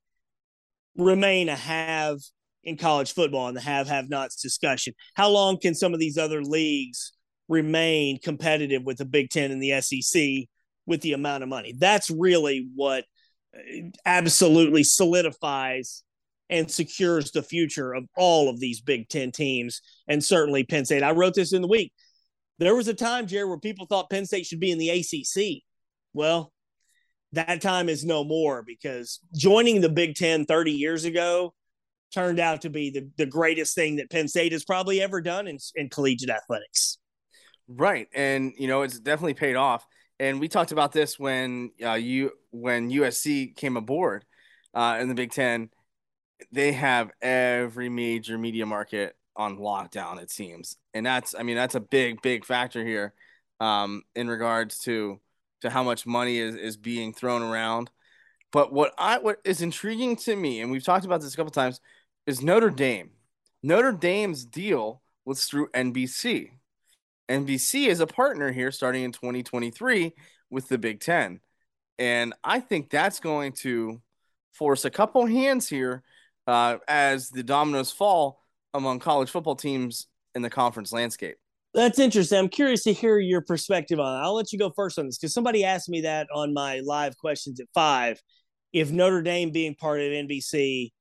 remain 0.98 1.50
a 1.50 1.56
have 1.56 2.20
in 2.64 2.78
college 2.78 3.14
football 3.14 3.50
in 3.50 3.56
the 3.56 3.62
have 3.62 3.88
have 3.88 4.10
nots 4.10 4.42
discussion? 4.42 4.94
How 5.16 5.30
long 5.30 5.60
can 5.60 5.76
some 5.76 5.94
of 5.94 6.00
these 6.00 6.18
other 6.18 6.42
leagues 6.42 7.12
remain 7.48 8.20
competitive 8.20 8.84
with 8.84 8.98
the 8.98 9.06
Big 9.06 9.30
Ten 9.30 9.52
and 9.52 9.62
the 9.62 9.80
SEC 9.82 10.48
with 10.86 11.02
the 11.02 11.14
amount 11.14 11.44
of 11.44 11.50
money? 11.50 11.74
That's 11.78 12.10
really 12.10 12.68
what 12.74 13.04
uh, 13.56 13.90
absolutely 14.06 14.84
solidifies 14.84 16.04
and 16.50 16.70
secures 16.70 17.32
the 17.32 17.44
future 17.44 17.94
of 17.94 18.06
all 18.16 18.50
of 18.50 18.60
these 18.60 18.82
Big 18.82 19.10
Ten 19.10 19.32
teams 19.32 19.82
and 20.08 20.24
certainly 20.24 20.64
Penn 20.64 20.86
State. 20.86 21.04
I 21.04 21.12
wrote 21.12 21.34
this 21.34 21.54
in 21.54 21.62
the 21.62 21.68
week. 21.68 21.92
There 22.58 22.76
was 22.76 22.88
a 22.88 22.94
time, 22.94 23.28
Jerry, 23.28 23.46
where 23.46 23.60
people 23.60 23.86
thought 23.86 24.10
Penn 24.10 24.26
State 24.26 24.46
should 24.46 24.60
be 24.60 24.72
in 24.72 24.78
the 24.78 24.90
ACC. 24.90 25.64
Well, 26.14 26.54
that 27.34 27.62
time 27.62 27.90
is 27.90 28.06
no 28.06 28.24
more 28.24 28.64
because 28.64 29.20
joining 29.36 29.82
the 29.82 29.90
Big 29.90 30.16
Ten 30.16 30.46
30 30.46 30.72
years 30.72 31.04
ago 31.04 31.54
turned 32.14 32.40
out 32.40 32.62
to 32.62 32.70
be 32.70 32.90
the, 32.92 33.10
the 33.18 33.26
greatest 33.26 33.76
thing 33.76 33.98
that 33.98 34.10
Penn 34.10 34.28
State 34.28 34.54
has 34.54 34.64
probably 34.64 35.02
ever 35.02 35.20
done 35.20 35.48
in, 35.48 35.58
in 35.76 35.90
collegiate 35.90 36.30
athletics. 36.30 36.98
Right. 37.68 38.08
And, 38.16 38.54
you 38.58 38.68
know, 38.68 38.84
it's 38.84 39.00
definitely 39.00 39.34
paid 39.34 39.56
off. 39.56 39.86
And 40.20 40.40
we 40.40 40.48
talked 40.48 40.72
about 40.72 40.94
this 40.94 41.20
when 41.20 41.72
uh, 41.84 41.94
you 41.94 42.32
when 42.52 42.90
USC 42.90 43.54
came 43.56 43.76
aboard 43.76 44.24
uh, 44.74 44.98
in 45.02 45.10
the 45.10 45.16
Big 45.16 45.32
Ten. 45.32 45.70
They 46.54 46.72
have 46.72 47.12
every 47.22 47.90
major 47.90 48.38
media 48.38 48.66
market 48.66 49.16
on 49.36 49.58
lockdown, 49.58 50.22
it 50.22 50.32
seems, 50.32 50.78
and 50.94 51.06
that's 51.06 51.36
I 51.38 51.44
mean 51.44 51.56
that's 51.56 51.76
a 51.76 51.80
big 51.80 52.22
big 52.22 52.46
factor 52.46 52.86
here 52.86 53.14
um, 53.60 54.04
in 54.16 54.28
regards 54.28 54.80
to 54.80 55.20
to 55.62 55.70
how 55.70 55.84
much 55.84 56.06
money 56.06 56.38
is, 56.38 56.56
is 56.56 56.78
being 56.78 57.14
thrown 57.14 57.42
around. 57.42 57.90
But 58.52 58.72
what 58.72 58.94
I 58.98 59.18
what 59.20 59.40
is 59.44 59.62
intriguing 59.62 60.16
to 60.18 60.36
me, 60.36 60.62
and 60.62 60.72
we've 60.72 60.84
talked 60.84 61.06
about 61.06 61.22
this 61.22 61.34
a 61.34 61.38
couple 61.38 61.52
times, 61.52 61.82
is 62.26 62.42
Notre 62.42 62.70
Dame. 62.70 63.12
Notre 63.64 63.92
Dame's 63.92 64.46
deal 64.46 65.02
was 65.26 65.46
through 65.46 65.70
NBC. 65.72 66.52
NBC 67.30 67.88
is 67.88 68.00
a 68.00 68.08
partner 68.08 68.52
here 68.52 68.72
starting 68.72 69.04
in 69.04 69.12
2023 69.12 70.14
with 70.50 70.70
the 70.70 70.78
Big 70.78 71.00
Ten. 71.00 71.40
And 71.98 72.34
I 72.44 72.60
think 72.60 72.90
that's 72.90 73.20
going 73.20 73.54
to 73.54 74.02
force 74.54 74.86
a 74.86 74.92
couple 74.92 75.26
hands 75.26 75.68
here 75.68 76.04
uh, 76.46 76.78
as 76.88 77.30
the 77.30 77.44
dominoes 77.44 77.92
fall 77.92 78.45
among 78.76 79.00
college 79.00 79.30
football 79.30 79.56
teams 79.56 80.08
in 80.36 80.42
the 80.42 80.50
conference 80.50 80.92
landscape. 80.92 81.38
That's 81.74 82.00
interesting. 82.00 82.40
I'm 82.40 82.50
curious 82.50 82.84
to 82.84 82.94
hear 82.94 83.20
your 83.20 83.42
perspective 83.42 84.00
on 84.00 84.18
it. 84.18 84.24
I'll 84.24 84.36
let 84.36 84.54
you 84.54 84.60
go 84.60 84.72
first 84.76 84.98
on 84.98 85.08
this 85.08 85.18
because 85.18 85.34
somebody 85.34 85.66
asked 85.66 85.90
me 85.90 86.02
that 86.02 86.28
on 86.34 86.54
my 86.54 86.80
live 86.80 87.18
questions 87.18 87.60
at 87.60 87.68
five. 87.74 88.22
If 88.72 88.92
Notre 88.92 89.22
Dame 89.22 89.52
being 89.52 89.76
part 89.76 90.00
of 90.00 90.08
NBC 90.08 90.92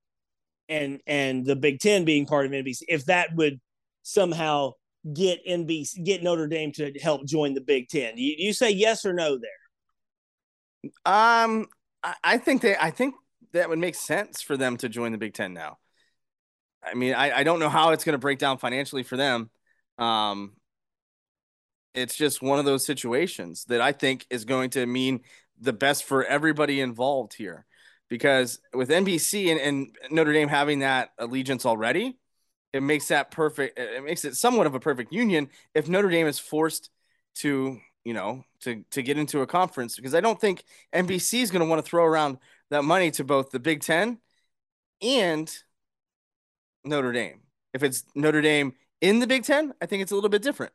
and 0.68 1.00
and 1.06 1.44
the 1.44 1.56
Big 1.56 1.78
Ten 1.78 2.04
being 2.04 2.26
part 2.26 2.46
of 2.46 2.52
NBC, 2.52 2.82
if 2.88 3.04
that 3.06 3.34
would 3.36 3.60
somehow 4.02 4.72
get 5.12 5.46
NBC 5.46 6.04
get 6.04 6.24
Notre 6.24 6.48
Dame 6.48 6.72
to 6.72 6.92
help 7.00 7.24
join 7.24 7.54
the 7.54 7.60
Big 7.60 7.88
Ten, 7.88 8.14
you, 8.16 8.34
you 8.36 8.52
say 8.52 8.70
yes 8.70 9.04
or 9.04 9.12
no 9.12 9.38
there? 9.38 10.90
Um, 11.06 11.66
I, 12.02 12.14
I 12.24 12.38
think 12.38 12.62
they 12.62 12.76
I 12.76 12.90
think 12.90 13.14
that 13.52 13.68
would 13.68 13.78
make 13.78 13.94
sense 13.94 14.42
for 14.42 14.56
them 14.56 14.76
to 14.78 14.88
join 14.88 15.12
the 15.12 15.18
Big 15.18 15.34
Ten 15.34 15.54
now. 15.54 15.78
I 16.84 16.94
mean, 16.94 17.14
I, 17.14 17.38
I 17.38 17.42
don't 17.44 17.58
know 17.58 17.68
how 17.68 17.90
it's 17.90 18.04
going 18.04 18.14
to 18.14 18.18
break 18.18 18.38
down 18.38 18.58
financially 18.58 19.02
for 19.02 19.16
them. 19.16 19.50
Um, 19.98 20.52
it's 21.94 22.16
just 22.16 22.42
one 22.42 22.58
of 22.58 22.64
those 22.64 22.84
situations 22.84 23.64
that 23.66 23.80
I 23.80 23.92
think 23.92 24.26
is 24.30 24.44
going 24.44 24.70
to 24.70 24.84
mean 24.84 25.20
the 25.60 25.72
best 25.72 26.04
for 26.04 26.24
everybody 26.24 26.80
involved 26.80 27.34
here. 27.34 27.66
Because 28.08 28.60
with 28.72 28.90
NBC 28.90 29.50
and, 29.50 29.60
and 29.60 29.96
Notre 30.10 30.32
Dame 30.32 30.48
having 30.48 30.80
that 30.80 31.10
allegiance 31.18 31.64
already, 31.64 32.18
it 32.72 32.82
makes 32.82 33.08
that 33.08 33.30
perfect. 33.30 33.78
It 33.78 34.04
makes 34.04 34.24
it 34.24 34.36
somewhat 34.36 34.66
of 34.66 34.74
a 34.74 34.80
perfect 34.80 35.12
union 35.12 35.48
if 35.74 35.88
Notre 35.88 36.10
Dame 36.10 36.26
is 36.26 36.38
forced 36.38 36.90
to, 37.36 37.78
you 38.04 38.12
know, 38.12 38.44
to 38.60 38.84
to 38.90 39.02
get 39.02 39.16
into 39.16 39.40
a 39.40 39.46
conference. 39.46 39.96
Because 39.96 40.14
I 40.14 40.20
don't 40.20 40.40
think 40.40 40.64
NBC 40.94 41.40
is 41.40 41.50
going 41.50 41.62
to 41.62 41.68
want 41.68 41.84
to 41.84 41.88
throw 41.88 42.04
around 42.04 42.38
that 42.70 42.82
money 42.82 43.10
to 43.12 43.24
both 43.24 43.50
the 43.50 43.60
Big 43.60 43.80
Ten 43.80 44.18
and 45.00 45.50
Notre 46.84 47.12
Dame. 47.12 47.40
If 47.72 47.82
it's 47.82 48.04
Notre 48.14 48.42
Dame 48.42 48.72
in 49.00 49.18
the 49.18 49.26
Big 49.26 49.44
Ten, 49.44 49.74
I 49.80 49.86
think 49.86 50.02
it's 50.02 50.12
a 50.12 50.14
little 50.14 50.30
bit 50.30 50.42
different. 50.42 50.72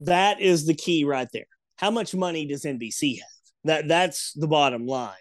That 0.00 0.40
is 0.40 0.66
the 0.66 0.74
key 0.74 1.04
right 1.04 1.28
there. 1.32 1.46
How 1.76 1.90
much 1.90 2.14
money 2.14 2.46
does 2.46 2.64
NBC 2.64 3.18
have? 3.18 3.28
That 3.64 3.88
that's 3.88 4.32
the 4.34 4.46
bottom 4.46 4.86
line. 4.86 5.14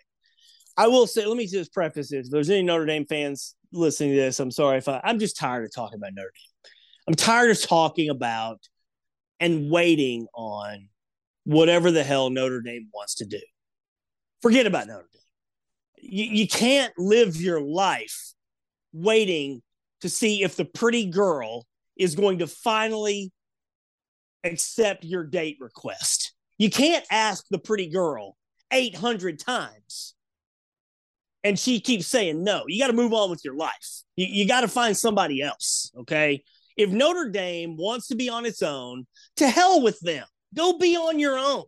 I 0.75 0.87
will 0.87 1.07
say, 1.07 1.25
let 1.25 1.37
me 1.37 1.47
just 1.47 1.73
preface 1.73 2.09
this. 2.09 2.25
If 2.27 2.31
there's 2.31 2.49
any 2.49 2.63
Notre 2.63 2.85
Dame 2.85 3.05
fans 3.05 3.55
listening 3.71 4.11
to 4.11 4.15
this, 4.15 4.39
I'm 4.39 4.51
sorry 4.51 4.77
if 4.77 4.89
I, 4.89 4.99
I'm 5.03 5.19
just 5.19 5.37
tired 5.37 5.65
of 5.65 5.73
talking 5.73 5.97
about 5.97 6.13
Notre 6.13 6.31
Dame. 6.31 6.71
I'm 7.07 7.13
tired 7.15 7.51
of 7.51 7.61
talking 7.61 8.09
about 8.09 8.59
and 9.39 9.69
waiting 9.69 10.27
on 10.33 10.89
whatever 11.43 11.91
the 11.91 12.03
hell 12.03 12.29
Notre 12.29 12.61
Dame 12.61 12.89
wants 12.93 13.15
to 13.15 13.25
do. 13.25 13.39
Forget 14.41 14.65
about 14.65 14.87
Notre 14.87 15.07
Dame. 15.13 16.11
You, 16.11 16.25
you 16.25 16.47
can't 16.47 16.93
live 16.97 17.35
your 17.35 17.61
life 17.61 18.32
waiting 18.93 19.61
to 20.01 20.09
see 20.09 20.43
if 20.43 20.55
the 20.55 20.65
pretty 20.65 21.05
girl 21.05 21.65
is 21.97 22.15
going 22.15 22.39
to 22.39 22.47
finally 22.47 23.31
accept 24.43 25.03
your 25.03 25.23
date 25.23 25.57
request. 25.59 26.33
You 26.57 26.69
can't 26.69 27.05
ask 27.09 27.45
the 27.49 27.59
pretty 27.59 27.89
girl 27.89 28.37
800 28.71 29.39
times 29.39 30.13
and 31.43 31.59
she 31.59 31.79
keeps 31.79 32.07
saying 32.07 32.43
no. 32.43 32.63
You 32.67 32.79
got 32.79 32.87
to 32.87 32.93
move 32.93 33.13
on 33.13 33.29
with 33.29 33.43
your 33.43 33.55
life. 33.55 34.01
You, 34.15 34.27
you 34.29 34.47
got 34.47 34.61
to 34.61 34.67
find 34.67 34.95
somebody 34.95 35.41
else. 35.41 35.91
Okay. 35.99 36.43
If 36.77 36.89
Notre 36.89 37.29
Dame 37.29 37.77
wants 37.77 38.07
to 38.07 38.15
be 38.15 38.29
on 38.29 38.45
its 38.45 38.61
own, 38.61 39.05
to 39.37 39.47
hell 39.47 39.83
with 39.83 39.99
them. 39.99 40.25
Go 40.55 40.77
be 40.77 40.95
on 40.95 41.19
your 41.19 41.37
own. 41.37 41.63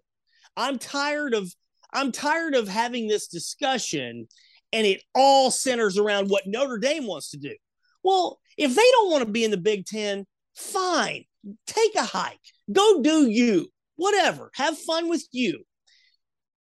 I'm 0.57 0.79
tired 0.79 1.33
of 1.33 1.51
I'm 1.93 2.11
tired 2.11 2.55
of 2.55 2.67
having 2.67 3.07
this 3.07 3.27
discussion 3.27 4.27
and 4.71 4.85
it 4.85 5.01
all 5.13 5.51
centers 5.51 5.97
around 5.97 6.29
what 6.29 6.47
Notre 6.47 6.77
Dame 6.77 7.07
wants 7.07 7.31
to 7.31 7.37
do. 7.37 7.55
Well, 8.03 8.39
if 8.57 8.75
they 8.75 8.89
don't 8.91 9.11
want 9.11 9.25
to 9.25 9.31
be 9.31 9.43
in 9.43 9.51
the 9.51 9.57
Big 9.57 9.85
10, 9.85 10.25
fine. 10.55 11.23
Take 11.67 11.95
a 11.95 12.03
hike. 12.03 12.39
Go 12.71 13.01
do 13.01 13.27
you. 13.27 13.67
Whatever. 13.95 14.51
Have 14.55 14.77
fun 14.77 15.09
with 15.09 15.25
you. 15.31 15.63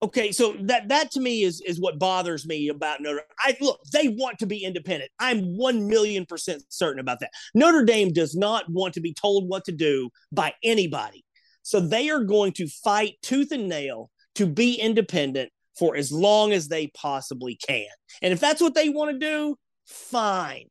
Okay, 0.03 0.33
so 0.33 0.55
that 0.65 0.89
that 0.89 1.11
to 1.13 1.21
me 1.21 1.45
is 1.45 1.63
is 1.67 1.81
what 1.81 1.99
bothers 1.99 2.47
me 2.47 2.69
about 2.69 3.01
Notre. 3.01 3.23
I 3.39 3.57
look, 3.61 3.81
they 3.91 4.09
want 4.09 4.39
to 4.41 4.47
be 4.47 4.63
independent. 4.63 5.11
I'm 5.19 5.57
one 5.57 5.87
million 5.87 6.27
percent 6.27 6.63
certain 6.69 7.01
about 7.01 7.21
that. 7.21 7.31
Notre 7.55 7.85
Dame 7.85 8.13
does 8.13 8.35
not 8.35 8.69
want 8.69 8.93
to 8.95 9.01
be 9.01 9.15
told 9.15 9.49
what 9.49 9.65
to 9.65 9.73
do 9.73 10.11
by 10.31 10.53
anybody, 10.63 11.25
so 11.63 11.81
they 11.81 12.11
are 12.11 12.23
going 12.23 12.53
to 12.55 12.69
fight 12.69 13.15
tooth 13.23 13.51
and 13.51 13.67
nail 13.67 14.11
to 14.35 14.47
be 14.47 14.75
independent 14.75 15.51
for 15.79 15.97
as 15.97 16.13
long 16.13 16.53
as 16.53 16.69
they 16.69 16.89
possibly 16.89 17.57
can. 17.57 17.87
And 18.23 18.33
if 18.33 18.41
that's 18.41 18.61
what 18.61 18.75
they 18.75 18.89
want 18.89 19.13
to 19.13 19.19
do, 19.19 19.57
fine. 19.87 20.67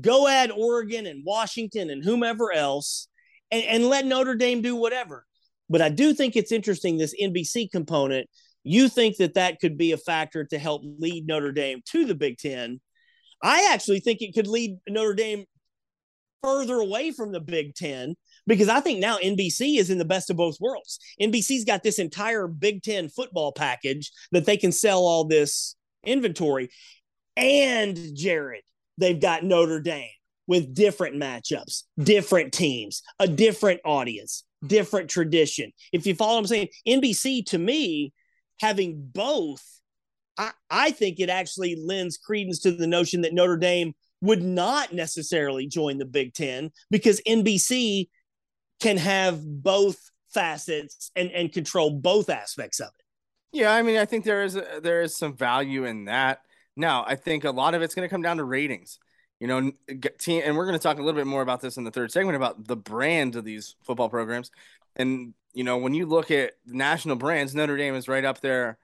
Go 0.00 0.28
add 0.28 0.50
Oregon 0.50 1.06
and 1.06 1.24
Washington 1.24 1.90
and 1.90 2.04
whomever 2.04 2.52
else, 2.52 3.08
and, 3.50 3.64
and 3.64 3.86
let 3.86 4.06
Notre 4.06 4.34
Dame 4.34 4.62
do 4.62 4.76
whatever. 4.76 5.24
But 5.70 5.82
I 5.82 5.88
do 5.88 6.14
think 6.14 6.36
it's 6.36 6.52
interesting 6.52 6.96
this 6.96 7.14
NBC 7.20 7.70
component 7.70 8.28
you 8.68 8.88
think 8.88 9.16
that 9.16 9.34
that 9.34 9.60
could 9.60 9.78
be 9.78 9.92
a 9.92 9.96
factor 9.96 10.44
to 10.44 10.58
help 10.58 10.82
lead 10.98 11.26
Notre 11.26 11.52
Dame 11.52 11.80
to 11.86 12.04
the 12.04 12.14
Big 12.14 12.38
Ten. 12.38 12.80
I 13.42 13.70
actually 13.72 14.00
think 14.00 14.20
it 14.20 14.34
could 14.34 14.46
lead 14.46 14.78
Notre 14.88 15.14
Dame 15.14 15.44
further 16.42 16.76
away 16.76 17.10
from 17.10 17.32
the 17.32 17.40
Big 17.40 17.74
Ten 17.74 18.14
because 18.46 18.68
I 18.68 18.80
think 18.80 19.00
now 19.00 19.18
NBC 19.18 19.78
is 19.78 19.90
in 19.90 19.98
the 19.98 20.04
best 20.04 20.30
of 20.30 20.36
both 20.36 20.56
worlds. 20.60 20.98
NBC's 21.20 21.64
got 21.64 21.82
this 21.82 21.98
entire 21.98 22.46
Big 22.46 22.82
Ten 22.82 23.08
football 23.08 23.52
package 23.52 24.10
that 24.32 24.46
they 24.46 24.56
can 24.56 24.72
sell 24.72 25.00
all 25.00 25.24
this 25.24 25.76
inventory. 26.04 26.70
And 27.36 27.98
Jared, 28.14 28.62
they've 28.96 29.20
got 29.20 29.44
Notre 29.44 29.80
Dame 29.80 30.08
with 30.46 30.74
different 30.74 31.16
matchups, 31.16 31.84
different 31.98 32.52
teams, 32.52 33.02
a 33.18 33.28
different 33.28 33.80
audience, 33.84 34.44
different 34.66 35.10
tradition. 35.10 35.72
If 35.92 36.06
you 36.06 36.14
follow 36.14 36.34
what 36.34 36.40
I'm 36.40 36.46
saying, 36.46 36.68
NBC 36.86 37.44
to 37.46 37.58
me 37.58 38.12
having 38.60 39.10
both, 39.12 39.62
I, 40.38 40.52
I 40.70 40.90
think 40.90 41.20
it 41.20 41.28
actually 41.28 41.76
lends 41.76 42.16
credence 42.16 42.60
to 42.60 42.72
the 42.72 42.86
notion 42.86 43.20
that 43.20 43.34
Notre 43.34 43.58
Dame 43.58 43.92
would 44.20 44.42
not 44.42 44.92
necessarily 44.92 45.66
join 45.66 45.98
the 45.98 46.04
Big 46.04 46.34
Ten 46.34 46.70
because 46.90 47.20
NBC 47.26 48.08
can 48.80 48.96
have 48.96 49.40
both 49.44 50.10
facets 50.28 51.10
and, 51.16 51.30
and 51.30 51.52
control 51.52 51.90
both 51.90 52.30
aspects 52.30 52.80
of 52.80 52.88
it. 52.88 53.04
Yeah, 53.52 53.72
I 53.72 53.82
mean, 53.82 53.96
I 53.96 54.04
think 54.04 54.24
there 54.24 54.44
is 54.44 54.56
a, 54.56 54.80
there 54.82 55.02
is 55.02 55.16
some 55.16 55.36
value 55.36 55.84
in 55.84 56.04
that. 56.04 56.42
Now, 56.76 57.04
I 57.06 57.14
think 57.16 57.44
a 57.44 57.50
lot 57.50 57.74
of 57.74 57.82
it's 57.82 57.94
going 57.94 58.06
to 58.06 58.12
come 58.12 58.22
down 58.22 58.36
to 58.36 58.44
ratings. 58.44 58.98
You 59.40 59.46
know, 59.46 59.72
team, 60.18 60.42
and 60.44 60.56
we're 60.56 60.66
going 60.66 60.78
to 60.78 60.82
talk 60.82 60.98
a 60.98 61.02
little 61.02 61.18
bit 61.18 61.26
more 61.26 61.42
about 61.42 61.60
this 61.60 61.76
in 61.76 61.84
the 61.84 61.90
third 61.90 62.10
segment 62.10 62.36
about 62.36 62.66
the 62.66 62.76
brand 62.76 63.36
of 63.36 63.44
these 63.44 63.76
football 63.82 64.08
programs. 64.08 64.50
And 64.96 65.32
you 65.54 65.64
know, 65.64 65.78
when 65.78 65.94
you 65.94 66.06
look 66.06 66.30
at 66.30 66.52
national 66.66 67.16
brands, 67.16 67.54
Notre 67.54 67.76
Dame 67.76 67.94
is 67.94 68.08
right 68.08 68.24
up 68.24 68.40
there 68.40 68.78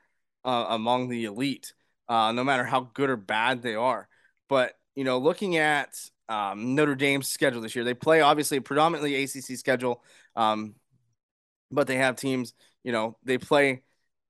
uh, 0.45 0.67
among 0.69 1.09
the 1.09 1.25
elite, 1.25 1.75
uh, 2.09 2.33
no 2.33 2.45
matter 2.45 2.65
how 2.65 2.89
good 2.95 3.11
or 3.11 3.17
bad 3.17 3.63
they 3.63 3.75
are. 3.75 4.09
But 4.49 4.75
you 4.95 5.05
know, 5.05 5.19
looking 5.19 5.57
at 5.57 5.99
um, 6.29 6.75
Notre 6.75 6.95
Dame's 6.95 7.29
schedule 7.29 7.61
this 7.61 7.75
year, 7.75 7.85
they 7.85 7.95
play 7.95 8.21
obviously 8.21 8.61
predominantly 8.61 9.23
ACC 9.23 9.59
schedule, 9.59 10.03
um, 10.37 10.75
but 11.71 11.87
they 11.87 11.97
have 11.97 12.17
teams. 12.17 12.55
You 12.83 12.93
know, 12.93 13.17
they 13.25 13.39
play. 13.39 13.83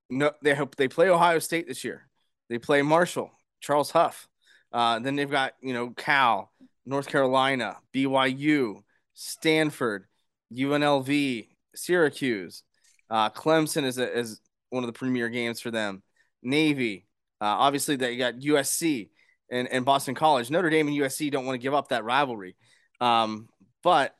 No, 0.09 0.31
they 0.41 0.53
hope 0.53 0.75
they 0.75 0.87
play 0.87 1.09
Ohio 1.09 1.39
State 1.39 1.67
this 1.67 1.83
year. 1.83 2.07
They 2.49 2.59
play 2.59 2.81
Marshall, 2.81 3.31
Charles 3.59 3.91
Huff. 3.91 4.27
Uh, 4.71 4.99
then 4.99 5.15
they've 5.15 5.29
got 5.29 5.53
you 5.61 5.73
know 5.73 5.91
Cal, 5.91 6.51
North 6.85 7.07
Carolina, 7.07 7.77
BYU, 7.93 8.83
Stanford, 9.13 10.05
UNLV, 10.53 11.47
Syracuse. 11.75 12.63
Uh, 13.09 13.29
Clemson 13.29 13.83
is 13.83 13.97
a, 13.97 14.17
is 14.17 14.41
one 14.69 14.83
of 14.83 14.87
the 14.87 14.97
premier 14.97 15.29
games 15.29 15.59
for 15.59 15.71
them. 15.71 16.01
Navy, 16.41 17.07
uh, 17.41 17.45
obviously 17.45 17.95
they 17.95 18.17
got 18.17 18.35
USC 18.35 19.09
and, 19.49 19.67
and 19.67 19.85
Boston 19.85 20.15
College. 20.15 20.49
Notre 20.49 20.69
Dame 20.69 20.87
and 20.87 20.97
USC 20.97 21.31
don't 21.31 21.45
want 21.45 21.55
to 21.55 21.61
give 21.61 21.73
up 21.73 21.89
that 21.89 22.03
rivalry, 22.03 22.55
um, 23.01 23.47
but 23.83 24.15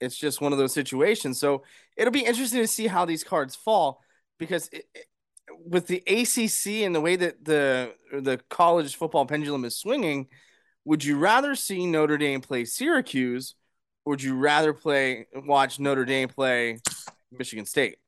it's 0.00 0.16
just 0.16 0.40
one 0.40 0.52
of 0.52 0.58
those 0.58 0.72
situations. 0.72 1.38
So 1.38 1.62
it'll 1.96 2.12
be 2.12 2.24
interesting 2.24 2.60
to 2.60 2.68
see 2.68 2.86
how 2.86 3.04
these 3.04 3.24
cards 3.24 3.56
fall 3.56 4.00
because 4.38 4.68
it, 4.68 4.84
it, 4.94 5.06
with 5.66 5.86
the 5.86 6.02
ACC 6.06 6.84
and 6.84 6.94
the 6.94 7.00
way 7.00 7.16
that 7.16 7.44
the 7.44 7.94
the 8.12 8.38
college 8.48 8.96
football 8.96 9.26
pendulum 9.26 9.64
is 9.64 9.76
swinging, 9.76 10.28
would 10.84 11.04
you 11.04 11.18
rather 11.18 11.54
see 11.54 11.86
Notre 11.86 12.18
Dame 12.18 12.40
play 12.40 12.64
Syracuse 12.64 13.54
would 14.08 14.22
you 14.22 14.36
rather 14.36 14.72
play 14.72 15.26
watch 15.34 15.78
Notre 15.78 16.06
Dame 16.06 16.30
play 16.30 16.78
Michigan 17.30 17.66
State? 17.66 17.98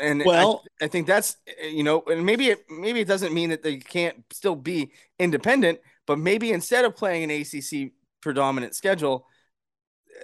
And 0.00 0.22
well, 0.24 0.62
I, 0.80 0.86
I, 0.86 0.88
think 0.88 1.06
that's 1.06 1.36
eh, 1.46 1.68
you 1.68 1.82
know, 1.82 2.02
and 2.06 2.24
maybe 2.24 2.48
it 2.48 2.64
maybe 2.70 3.00
it 3.00 3.08
doesn't 3.08 3.32
mean 3.34 3.50
that 3.50 3.62
they 3.62 3.76
can't 3.76 4.24
still 4.32 4.56
be 4.56 4.92
independent, 5.18 5.80
but 6.06 6.18
maybe 6.18 6.52
instead 6.52 6.84
of 6.84 6.96
playing 6.96 7.30
an 7.30 7.30
ACC 7.30 7.92
predominant 8.20 8.74
schedule, 8.74 9.26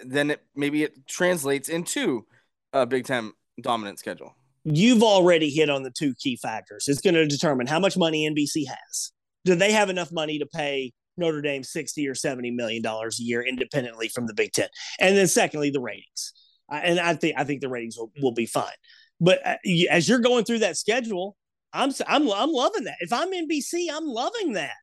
then 0.04 0.30
it 0.30 0.42
maybe 0.54 0.84
it 0.84 1.06
translates 1.06 1.68
into 1.68 2.26
a 2.72 2.86
Big 2.86 3.04
Ten 3.04 3.32
dominant 3.60 3.98
schedule. 3.98 4.34
You've 4.64 5.02
already 5.02 5.50
hit 5.50 5.70
on 5.70 5.82
the 5.82 5.90
two 5.90 6.14
key 6.14 6.36
factors. 6.36 6.86
It's 6.88 7.00
going 7.00 7.14
to 7.14 7.26
determine 7.26 7.66
how 7.66 7.80
much 7.80 7.96
money 7.96 8.28
NBC 8.28 8.66
has. 8.66 9.12
Do 9.44 9.54
they 9.54 9.72
have 9.72 9.88
enough 9.88 10.12
money 10.12 10.38
to 10.38 10.46
pay 10.46 10.92
Notre 11.18 11.42
Dame 11.42 11.64
60 11.64 12.08
or 12.08 12.14
70 12.14 12.52
million 12.52 12.82
dollars 12.82 13.20
a 13.20 13.22
year 13.22 13.42
independently 13.42 14.08
from 14.08 14.26
the 14.26 14.34
Big 14.34 14.52
Ten. 14.52 14.68
And 14.98 15.16
then 15.16 15.26
secondly, 15.26 15.70
the 15.70 15.80
ratings. 15.80 16.32
and 16.70 16.98
I 16.98 17.14
think 17.14 17.34
I 17.36 17.44
think 17.44 17.60
the 17.60 17.68
ratings 17.68 17.98
will, 17.98 18.12
will 18.22 18.32
be 18.32 18.46
fine. 18.46 18.72
But 19.20 19.46
uh, 19.46 19.56
as 19.90 20.08
you're 20.08 20.20
going 20.20 20.44
through 20.44 20.60
that 20.60 20.76
schedule, 20.76 21.36
I'm 21.72 21.92
I'm 22.06 22.30
I'm 22.30 22.52
loving 22.52 22.84
that. 22.84 22.96
If 23.00 23.12
I'm 23.12 23.32
NBC, 23.32 23.86
I'm 23.92 24.06
loving 24.06 24.54
that. 24.54 24.74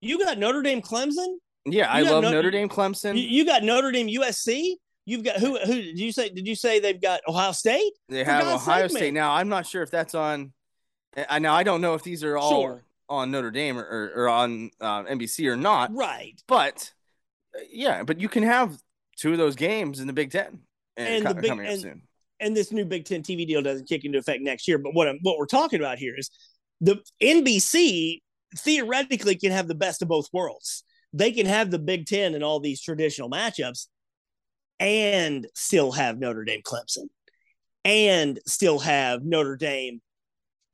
You 0.00 0.18
got 0.24 0.38
Notre 0.38 0.62
Dame 0.62 0.82
Clemson? 0.82 1.36
Yeah, 1.64 1.90
I 1.90 2.02
love 2.02 2.22
Notre 2.22 2.50
Dame 2.50 2.68
Clemson. 2.68 3.16
You, 3.16 3.22
you, 3.22 3.44
got 3.44 3.62
Notre 3.62 3.90
Dame 3.90 4.08
USC? 4.08 4.74
You've 5.04 5.24
got 5.24 5.36
who 5.36 5.58
who 5.58 5.74
did 5.74 5.98
you 5.98 6.12
say 6.12 6.28
did 6.28 6.46
you 6.46 6.54
say 6.54 6.80
they've 6.80 7.00
got 7.00 7.20
Ohio 7.26 7.52
State? 7.52 7.92
They 8.08 8.24
have 8.24 8.46
Ohio 8.46 8.88
State. 8.88 9.14
Now, 9.14 9.32
I'm 9.32 9.48
not 9.48 9.66
sure 9.66 9.82
if 9.82 9.90
that's 9.90 10.14
on 10.14 10.52
I 11.28 11.38
now 11.38 11.54
I 11.54 11.62
don't 11.62 11.80
know 11.80 11.94
if 11.94 12.02
these 12.02 12.22
are 12.22 12.36
all 12.36 12.62
sure 12.62 12.84
on 13.08 13.30
Notre 13.30 13.50
Dame 13.50 13.78
or, 13.78 13.84
or, 13.84 14.24
or 14.24 14.28
on 14.28 14.70
uh, 14.80 15.04
NBC 15.04 15.50
or 15.50 15.56
not. 15.56 15.90
Right. 15.92 16.40
But 16.46 16.92
uh, 17.56 17.60
yeah, 17.70 18.02
but 18.02 18.20
you 18.20 18.28
can 18.28 18.42
have 18.42 18.78
two 19.16 19.32
of 19.32 19.38
those 19.38 19.56
games 19.56 20.00
in 20.00 20.06
the 20.06 20.12
Big 20.12 20.30
Ten 20.30 20.60
and, 20.96 21.26
and 21.26 21.36
the 21.36 21.40
big, 21.40 21.50
and, 21.50 21.80
soon. 21.80 22.02
And 22.40 22.56
this 22.56 22.72
new 22.72 22.84
Big 22.84 23.04
Ten 23.04 23.22
TV 23.22 23.46
deal 23.46 23.62
doesn't 23.62 23.88
kick 23.88 24.04
into 24.04 24.18
effect 24.18 24.42
next 24.42 24.68
year. 24.68 24.78
But 24.78 24.94
what 24.94 25.08
I'm, 25.08 25.18
what 25.22 25.38
we're 25.38 25.46
talking 25.46 25.80
about 25.80 25.98
here 25.98 26.14
is 26.16 26.30
the 26.80 27.02
NBC 27.22 28.20
theoretically 28.56 29.36
can 29.36 29.52
have 29.52 29.68
the 29.68 29.74
best 29.74 30.02
of 30.02 30.08
both 30.08 30.28
worlds. 30.32 30.84
They 31.12 31.32
can 31.32 31.46
have 31.46 31.70
the 31.70 31.78
Big 31.78 32.06
Ten 32.06 32.34
and 32.34 32.44
all 32.44 32.60
these 32.60 32.82
traditional 32.82 33.30
matchups, 33.30 33.86
and 34.78 35.46
still 35.54 35.92
have 35.92 36.18
Notre 36.18 36.44
Dame 36.44 36.62
Clemson, 36.62 37.08
and 37.84 38.38
still 38.46 38.78
have 38.78 39.24
Notre 39.24 39.56
Dame 39.56 40.00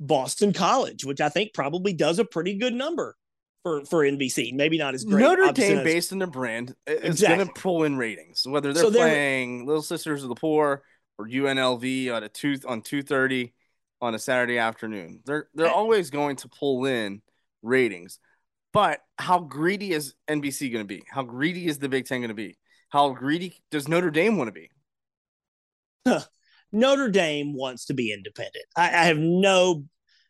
Boston 0.00 0.52
College, 0.52 1.04
which 1.04 1.20
I 1.20 1.28
think 1.28 1.54
probably 1.54 1.92
does 1.92 2.18
a 2.18 2.24
pretty 2.24 2.58
good 2.58 2.74
number 2.74 3.16
for 3.62 3.84
for 3.84 4.04
NBC. 4.04 4.52
Maybe 4.52 4.76
not 4.76 4.94
as 4.94 5.04
great. 5.04 5.22
Notre 5.22 5.52
Dame, 5.52 5.78
as, 5.78 5.84
based 5.84 6.12
on 6.12 6.18
their 6.18 6.28
brand, 6.28 6.74
uh, 6.88 6.92
is 6.92 7.04
exactly. 7.04 7.36
going 7.36 7.48
to 7.48 7.60
pull 7.60 7.84
in 7.84 7.96
ratings, 7.96 8.46
whether 8.46 8.72
they're, 8.72 8.82
so 8.82 8.90
they're 8.90 9.08
playing 9.08 9.66
Little 9.66 9.82
Sisters 9.82 10.22
of 10.22 10.28
the 10.28 10.34
Poor 10.34 10.82
or 11.18 11.28
UNLV 11.28 12.12
on 12.12 12.22
a 12.22 12.28
two 12.28 12.58
on 12.66 12.82
two 12.82 13.02
thirty 13.02 13.54
on 14.00 14.14
a 14.14 14.18
Saturday 14.18 14.58
afternoon. 14.58 15.20
They're 15.24 15.48
they're 15.54 15.70
always 15.70 16.10
going 16.10 16.36
to 16.36 16.48
pull 16.48 16.84
in 16.84 17.22
ratings. 17.62 18.18
But 18.72 19.00
how 19.18 19.38
greedy 19.38 19.92
is 19.92 20.14
NBC 20.28 20.72
going 20.72 20.84
to 20.84 20.88
be? 20.88 21.04
How 21.08 21.22
greedy 21.22 21.66
is 21.66 21.78
the 21.78 21.88
Big 21.88 22.06
Ten 22.06 22.20
going 22.20 22.28
to 22.28 22.34
be? 22.34 22.58
How 22.88 23.10
greedy 23.10 23.54
does 23.70 23.88
Notre 23.88 24.10
Dame 24.10 24.36
want 24.36 24.48
to 24.48 24.52
be? 24.52 24.70
Notre 26.72 27.08
Dame 27.08 27.54
wants 27.54 27.86
to 27.86 27.94
be 27.94 28.12
independent. 28.12 28.64
I, 28.76 28.88
I 28.88 29.04
have 29.04 29.18
no 29.18 29.84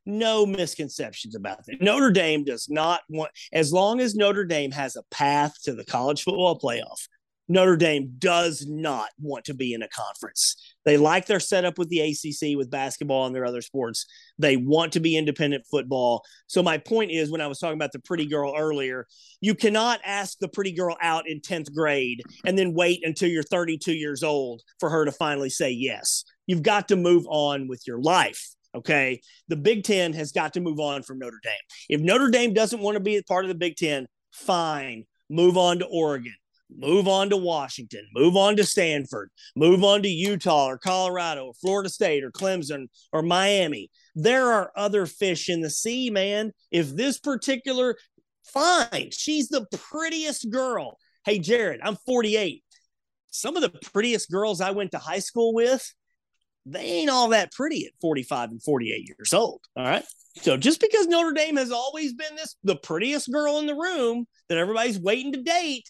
no 0.06 0.44
misconceptions 0.44 1.34
about 1.34 1.64
that. 1.64 1.80
Notre 1.80 2.10
Dame 2.10 2.44
does 2.44 2.68
not 2.68 3.00
want, 3.08 3.30
as 3.52 3.72
long 3.72 4.00
as 4.00 4.14
Notre 4.14 4.44
Dame 4.44 4.70
has 4.72 4.96
a 4.96 5.02
path 5.10 5.54
to 5.62 5.72
the 5.72 5.84
college 5.84 6.22
football 6.22 6.58
playoff, 6.60 7.08
Notre 7.48 7.76
Dame 7.76 8.14
does 8.18 8.64
not 8.66 9.08
want 9.20 9.44
to 9.44 9.54
be 9.54 9.74
in 9.74 9.82
a 9.82 9.88
conference. 9.88 10.56
They 10.84 10.96
like 10.96 11.26
their 11.26 11.40
setup 11.40 11.78
with 11.78 11.88
the 11.88 12.00
ACC, 12.00 12.56
with 12.56 12.70
basketball 12.70 13.26
and 13.26 13.34
their 13.34 13.44
other 13.44 13.60
sports. 13.60 14.06
They 14.38 14.56
want 14.56 14.92
to 14.92 15.00
be 15.00 15.16
independent 15.16 15.64
football. 15.70 16.24
So, 16.46 16.62
my 16.62 16.78
point 16.78 17.10
is 17.10 17.30
when 17.30 17.42
I 17.42 17.46
was 17.46 17.58
talking 17.58 17.76
about 17.76 17.92
the 17.92 17.98
pretty 17.98 18.26
girl 18.26 18.54
earlier, 18.56 19.06
you 19.40 19.54
cannot 19.54 20.00
ask 20.04 20.38
the 20.38 20.48
pretty 20.48 20.72
girl 20.72 20.96
out 21.02 21.28
in 21.28 21.40
10th 21.40 21.72
grade 21.74 22.22
and 22.46 22.56
then 22.56 22.74
wait 22.74 23.00
until 23.02 23.28
you're 23.28 23.42
32 23.42 23.92
years 23.92 24.22
old 24.22 24.62
for 24.80 24.88
her 24.88 25.04
to 25.04 25.12
finally 25.12 25.50
say 25.50 25.70
yes. 25.70 26.24
You've 26.46 26.62
got 26.62 26.88
to 26.88 26.96
move 26.96 27.26
on 27.28 27.68
with 27.68 27.82
your 27.86 28.00
life. 28.00 28.54
Okay. 28.74 29.20
The 29.48 29.56
Big 29.56 29.84
Ten 29.84 30.14
has 30.14 30.32
got 30.32 30.54
to 30.54 30.60
move 30.60 30.80
on 30.80 31.02
from 31.02 31.18
Notre 31.18 31.40
Dame. 31.42 31.52
If 31.88 32.00
Notre 32.00 32.30
Dame 32.30 32.54
doesn't 32.54 32.80
want 32.80 32.96
to 32.96 33.00
be 33.00 33.16
a 33.16 33.22
part 33.22 33.44
of 33.44 33.48
the 33.48 33.54
Big 33.54 33.76
Ten, 33.76 34.06
fine. 34.32 35.04
Move 35.30 35.56
on 35.56 35.78
to 35.78 35.86
Oregon 35.86 36.34
move 36.76 37.08
on 37.08 37.30
to 37.30 37.36
Washington, 37.36 38.06
move 38.14 38.36
on 38.36 38.56
to 38.56 38.64
Stanford, 38.64 39.30
move 39.56 39.84
on 39.84 40.02
to 40.02 40.08
Utah 40.08 40.66
or 40.66 40.78
Colorado 40.78 41.46
or 41.46 41.54
Florida 41.54 41.88
State 41.88 42.24
or 42.24 42.30
Clemson 42.30 42.86
or 43.12 43.22
Miami. 43.22 43.90
There 44.14 44.52
are 44.52 44.72
other 44.76 45.06
fish 45.06 45.48
in 45.48 45.60
the 45.60 45.70
sea, 45.70 46.10
man. 46.10 46.52
If 46.70 46.90
this 46.90 47.18
particular, 47.18 47.96
fine, 48.44 49.10
she's 49.12 49.48
the 49.48 49.66
prettiest 49.72 50.50
girl. 50.50 50.98
Hey, 51.24 51.38
Jared, 51.38 51.80
I'm 51.82 51.96
48. 52.06 52.62
Some 53.30 53.56
of 53.56 53.62
the 53.62 53.70
prettiest 53.92 54.30
girls 54.30 54.60
I 54.60 54.70
went 54.70 54.92
to 54.92 54.98
high 54.98 55.18
school 55.18 55.54
with, 55.54 55.92
they 56.66 56.80
ain't 56.80 57.10
all 57.10 57.28
that 57.30 57.52
pretty 57.52 57.86
at 57.86 57.92
45 58.00 58.50
and 58.50 58.62
48 58.62 59.08
years 59.08 59.32
old. 59.32 59.60
All 59.76 59.84
right. 59.84 60.04
So 60.36 60.56
just 60.56 60.80
because 60.80 61.06
Notre 61.06 61.32
Dame 61.32 61.56
has 61.56 61.70
always 61.70 62.12
been 62.12 62.34
this 62.36 62.56
the 62.64 62.76
prettiest 62.76 63.30
girl 63.30 63.58
in 63.58 63.66
the 63.66 63.74
room 63.74 64.26
that 64.48 64.58
everybody's 64.58 64.98
waiting 64.98 65.32
to 65.32 65.42
date 65.42 65.88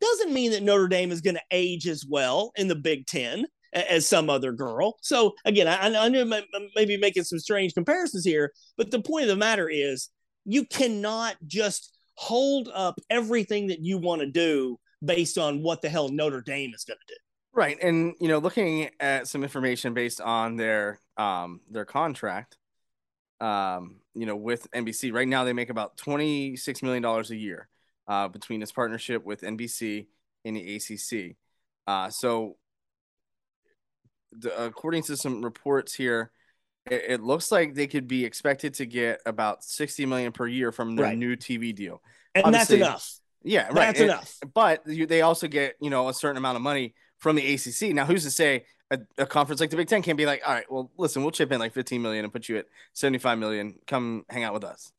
doesn't 0.00 0.32
mean 0.32 0.52
that 0.52 0.62
Notre 0.62 0.88
Dame 0.88 1.12
is 1.12 1.20
going 1.20 1.36
to 1.36 1.42
age 1.50 1.86
as 1.86 2.04
well 2.08 2.52
in 2.56 2.68
the 2.68 2.74
Big 2.74 3.06
Ten 3.06 3.46
as 3.72 4.06
some 4.06 4.28
other 4.28 4.52
girl. 4.52 4.96
So 5.00 5.34
again, 5.44 5.68
I, 5.68 5.86
I 5.86 6.08
know 6.08 6.42
maybe 6.74 6.96
making 6.96 7.24
some 7.24 7.38
strange 7.38 7.74
comparisons 7.74 8.24
here, 8.24 8.52
but 8.76 8.90
the 8.90 9.00
point 9.00 9.24
of 9.24 9.28
the 9.28 9.36
matter 9.36 9.68
is 9.68 10.08
you 10.44 10.64
cannot 10.64 11.36
just 11.46 11.96
hold 12.14 12.68
up 12.74 13.00
everything 13.08 13.68
that 13.68 13.80
you 13.80 13.98
want 13.98 14.20
to 14.20 14.26
do 14.26 14.78
based 15.04 15.38
on 15.38 15.62
what 15.62 15.82
the 15.82 15.88
hell 15.88 16.08
Notre 16.08 16.42
Dame 16.42 16.72
is 16.74 16.84
going 16.84 16.98
to 16.98 17.14
do. 17.14 17.18
Right, 17.52 17.78
and 17.82 18.14
you 18.20 18.28
know, 18.28 18.38
looking 18.38 18.90
at 19.00 19.26
some 19.26 19.42
information 19.42 19.92
based 19.94 20.20
on 20.20 20.56
their 20.56 21.00
um 21.16 21.60
their 21.68 21.84
contract, 21.84 22.56
um, 23.40 23.96
you 24.14 24.24
know, 24.24 24.36
with 24.36 24.70
NBC 24.70 25.12
right 25.12 25.26
now 25.26 25.42
they 25.42 25.52
make 25.52 25.68
about 25.68 25.96
twenty 25.96 26.54
six 26.54 26.80
million 26.80 27.02
dollars 27.02 27.32
a 27.32 27.36
year 27.36 27.68
uh, 28.10 28.26
between 28.26 28.60
its 28.60 28.72
partnership 28.72 29.24
with 29.24 29.42
NBC 29.42 30.06
and 30.44 30.56
the 30.56 30.76
ACC. 30.76 31.36
Uh, 31.86 32.10
so, 32.10 32.56
the, 34.32 34.64
according 34.64 35.04
to 35.04 35.16
some 35.16 35.42
reports 35.42 35.94
here, 35.94 36.32
it, 36.90 37.04
it, 37.08 37.22
looks 37.22 37.52
like 37.52 37.74
they 37.74 37.86
could 37.86 38.08
be 38.08 38.24
expected 38.24 38.74
to 38.74 38.86
get 38.86 39.20
about 39.26 39.62
60 39.62 40.06
million 40.06 40.32
per 40.32 40.46
year 40.46 40.72
from 40.72 40.96
their 40.96 41.06
right. 41.06 41.18
new 41.18 41.36
TV 41.36 41.72
deal. 41.72 42.02
And 42.34 42.46
Obviously, 42.46 42.78
that's 42.78 42.88
enough. 42.88 43.10
Yeah, 43.44 43.66
right. 43.66 43.74
That's 43.74 44.00
and, 44.00 44.10
enough. 44.10 44.34
But 44.52 44.82
you, 44.86 45.06
they 45.06 45.22
also 45.22 45.46
get, 45.46 45.76
you 45.80 45.88
know, 45.88 46.08
a 46.08 46.14
certain 46.14 46.36
amount 46.36 46.56
of 46.56 46.62
money 46.62 46.94
from 47.18 47.36
the 47.36 47.54
ACC. 47.54 47.94
Now, 47.94 48.06
who's 48.06 48.24
to 48.24 48.30
say 48.30 48.64
a, 48.90 48.98
a, 49.18 49.26
conference 49.26 49.60
like 49.60 49.70
the 49.70 49.76
Big 49.76 49.88
Ten 49.88 50.02
can't 50.02 50.18
be 50.18 50.26
like, 50.26 50.42
all 50.44 50.52
right, 50.52 50.70
well, 50.70 50.90
listen, 50.98 51.22
we'll 51.22 51.30
chip 51.30 51.52
in 51.52 51.60
like 51.60 51.72
15 51.74 52.02
million 52.02 52.24
and 52.24 52.32
put 52.32 52.48
you 52.48 52.58
at 52.58 52.66
75 52.94 53.38
million. 53.38 53.76
Come 53.86 54.24
hang 54.28 54.42
out 54.42 54.54
with 54.54 54.64
us. 54.64 54.92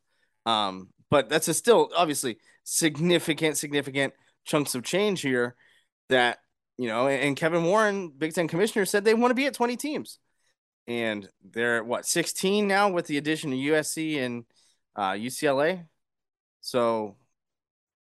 Um, 0.46 0.90
but 1.12 1.30
that's 1.30 1.50
a 1.50 1.54
still 1.54 1.92
obviously 1.96 2.38
significant, 2.64 3.58
significant 3.58 4.14
chunks 4.46 4.74
of 4.74 4.84
change 4.84 5.22
here 5.22 5.56
that, 6.10 6.40
you 6.78 6.88
know, 6.88 7.08
and 7.08 7.36
Kevin 7.36 7.66
Warren, 7.66 8.10
Big 8.18 8.34
Ten 8.34 8.48
commissioner, 8.48 8.86
said 8.86 9.04
they 9.04 9.14
want 9.14 9.30
to 9.30 9.36
be 9.36 9.46
at 9.46 9.54
20 9.54 9.76
teams. 9.76 10.18
And 10.88 11.30
they're 11.44 11.78
at 11.78 11.86
what, 11.86 12.08
16 12.08 12.68
now 12.68 12.90
with 12.90 13.06
the 13.06 13.18
addition 13.18 13.54
of 13.54 13.60
USC 13.60 14.18
and 14.20 14.46
uh, 14.96 15.12
UCLA. 15.12 15.86
So, 16.62 17.18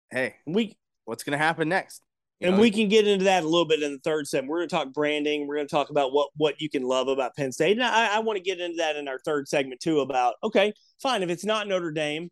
hey, 0.10 0.36
we 0.48 0.78
what's 1.04 1.24
going 1.24 1.38
to 1.38 1.44
happen 1.44 1.70
next? 1.70 2.02
You 2.40 2.48
and 2.48 2.58
know? 2.58 2.62
we 2.62 2.72
can 2.72 2.90
get 2.90 3.08
into 3.08 3.26
that 3.26 3.44
a 3.44 3.48
little 3.48 3.68
bit 3.68 3.82
in 3.82 3.94
the 3.94 4.00
third 4.00 4.28
segment. 4.28 4.50
We're 4.50 4.60
going 4.60 4.70
to 4.70 4.76
talk 4.76 4.94
branding. 4.94 5.48
We're 5.48 5.56
going 5.56 5.68
to 5.68 5.72
talk 5.72 5.90
about 5.90 6.12
what 6.12 6.30
what 6.36 6.60
you 6.60 6.70
can 6.70 6.84
love 6.84 7.08
about 7.08 7.36
Penn 7.36 7.52
State. 7.52 7.78
And 7.78 7.84
I, 7.84 8.18
I 8.18 8.20
want 8.20 8.38
to 8.38 8.44
get 8.44 8.60
into 8.60 8.78
that 8.78 8.96
in 8.96 9.08
our 9.08 9.20
third 9.20 9.48
segment 9.48 9.80
too. 9.80 10.00
About 10.00 10.36
okay, 10.44 10.74
fine. 11.02 11.24
If 11.24 11.30
it's 11.30 11.46
not 11.46 11.68
Notre 11.68 11.92
Dame, 11.92 12.30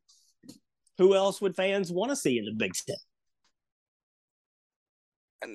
who 0.97 1.15
else 1.15 1.41
would 1.41 1.55
fans 1.55 1.91
want 1.91 2.11
to 2.11 2.15
see 2.15 2.37
in 2.37 2.45
the 2.45 2.53
Big 2.53 2.73
Ten? 2.73 2.95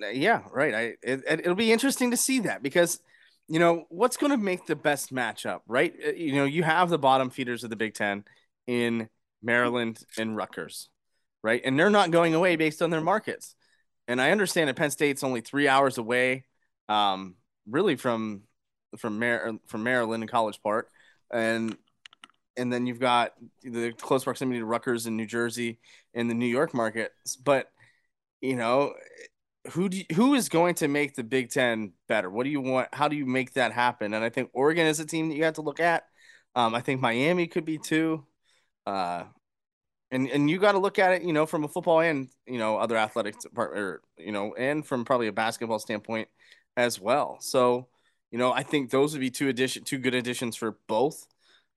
Uh, 0.02 0.08
yeah, 0.08 0.42
right. 0.52 0.74
I 0.74 0.80
it, 1.02 1.22
it'll 1.26 1.54
be 1.54 1.72
interesting 1.72 2.10
to 2.10 2.16
see 2.16 2.40
that 2.40 2.62
because 2.62 3.00
you 3.48 3.58
know 3.58 3.86
what's 3.88 4.16
going 4.16 4.32
to 4.32 4.36
make 4.36 4.66
the 4.66 4.76
best 4.76 5.12
matchup, 5.12 5.60
right? 5.66 5.94
Uh, 6.06 6.10
you 6.10 6.34
know, 6.34 6.44
you 6.44 6.62
have 6.62 6.90
the 6.90 6.98
bottom 6.98 7.30
feeders 7.30 7.64
of 7.64 7.70
the 7.70 7.76
Big 7.76 7.94
Ten 7.94 8.24
in 8.66 9.08
Maryland 9.42 10.00
and 10.18 10.36
Rutgers, 10.36 10.88
right? 11.42 11.60
And 11.64 11.78
they're 11.78 11.90
not 11.90 12.10
going 12.10 12.34
away 12.34 12.56
based 12.56 12.82
on 12.82 12.90
their 12.90 13.00
markets. 13.00 13.54
And 14.06 14.20
I 14.20 14.30
understand 14.30 14.68
that 14.68 14.76
Penn 14.76 14.90
State's 14.90 15.22
only 15.22 15.40
three 15.40 15.68
hours 15.68 15.98
away, 15.98 16.44
um, 16.88 17.36
really 17.66 17.96
from 17.96 18.42
from 18.96 19.18
Mar- 19.18 19.58
from 19.66 19.82
Maryland 19.82 20.22
and 20.22 20.30
College 20.30 20.60
Park, 20.62 20.90
and 21.30 21.76
and 22.58 22.72
then 22.72 22.86
you've 22.86 23.00
got 23.00 23.32
the 23.62 23.92
close 23.92 24.24
proximity 24.24 24.58
to 24.58 24.66
Rutgers 24.66 25.06
in 25.06 25.16
New 25.16 25.26
Jersey 25.26 25.78
and 26.14 26.28
the 26.28 26.34
New 26.34 26.46
York 26.46 26.74
market. 26.74 27.12
But 27.42 27.70
you 28.40 28.56
know, 28.56 28.94
who 29.72 29.88
do 29.88 29.98
you, 29.98 30.04
who 30.14 30.34
is 30.34 30.48
going 30.48 30.74
to 30.76 30.88
make 30.88 31.14
the 31.14 31.24
Big 31.24 31.50
Ten 31.50 31.92
better? 32.08 32.30
What 32.30 32.44
do 32.44 32.50
you 32.50 32.60
want? 32.60 32.88
How 32.92 33.08
do 33.08 33.16
you 33.16 33.26
make 33.26 33.54
that 33.54 33.72
happen? 33.72 34.14
And 34.14 34.24
I 34.24 34.28
think 34.28 34.50
Oregon 34.52 34.86
is 34.86 35.00
a 35.00 35.06
team 35.06 35.28
that 35.28 35.36
you 35.36 35.44
have 35.44 35.54
to 35.54 35.62
look 35.62 35.80
at. 35.80 36.04
Um, 36.54 36.74
I 36.74 36.80
think 36.80 37.00
Miami 37.00 37.46
could 37.46 37.64
be 37.64 37.78
too. 37.78 38.24
Uh, 38.86 39.24
and 40.10 40.28
and 40.30 40.48
you 40.48 40.58
got 40.58 40.72
to 40.72 40.78
look 40.78 40.98
at 40.98 41.12
it, 41.12 41.22
you 41.22 41.32
know, 41.32 41.46
from 41.46 41.64
a 41.64 41.68
football 41.68 42.00
and 42.00 42.28
you 42.46 42.58
know 42.58 42.78
other 42.78 42.96
athletics 42.96 43.46
part, 43.54 43.76
or 43.78 44.00
you 44.16 44.32
know, 44.32 44.54
and 44.54 44.86
from 44.86 45.04
probably 45.04 45.26
a 45.26 45.32
basketball 45.32 45.78
standpoint 45.78 46.28
as 46.76 47.00
well. 47.00 47.38
So, 47.40 47.88
you 48.30 48.38
know, 48.38 48.52
I 48.52 48.62
think 48.62 48.90
those 48.90 49.12
would 49.12 49.20
be 49.20 49.30
two 49.30 49.48
addition, 49.48 49.84
two 49.84 49.98
good 49.98 50.14
additions 50.14 50.56
for 50.56 50.78
both. 50.86 51.26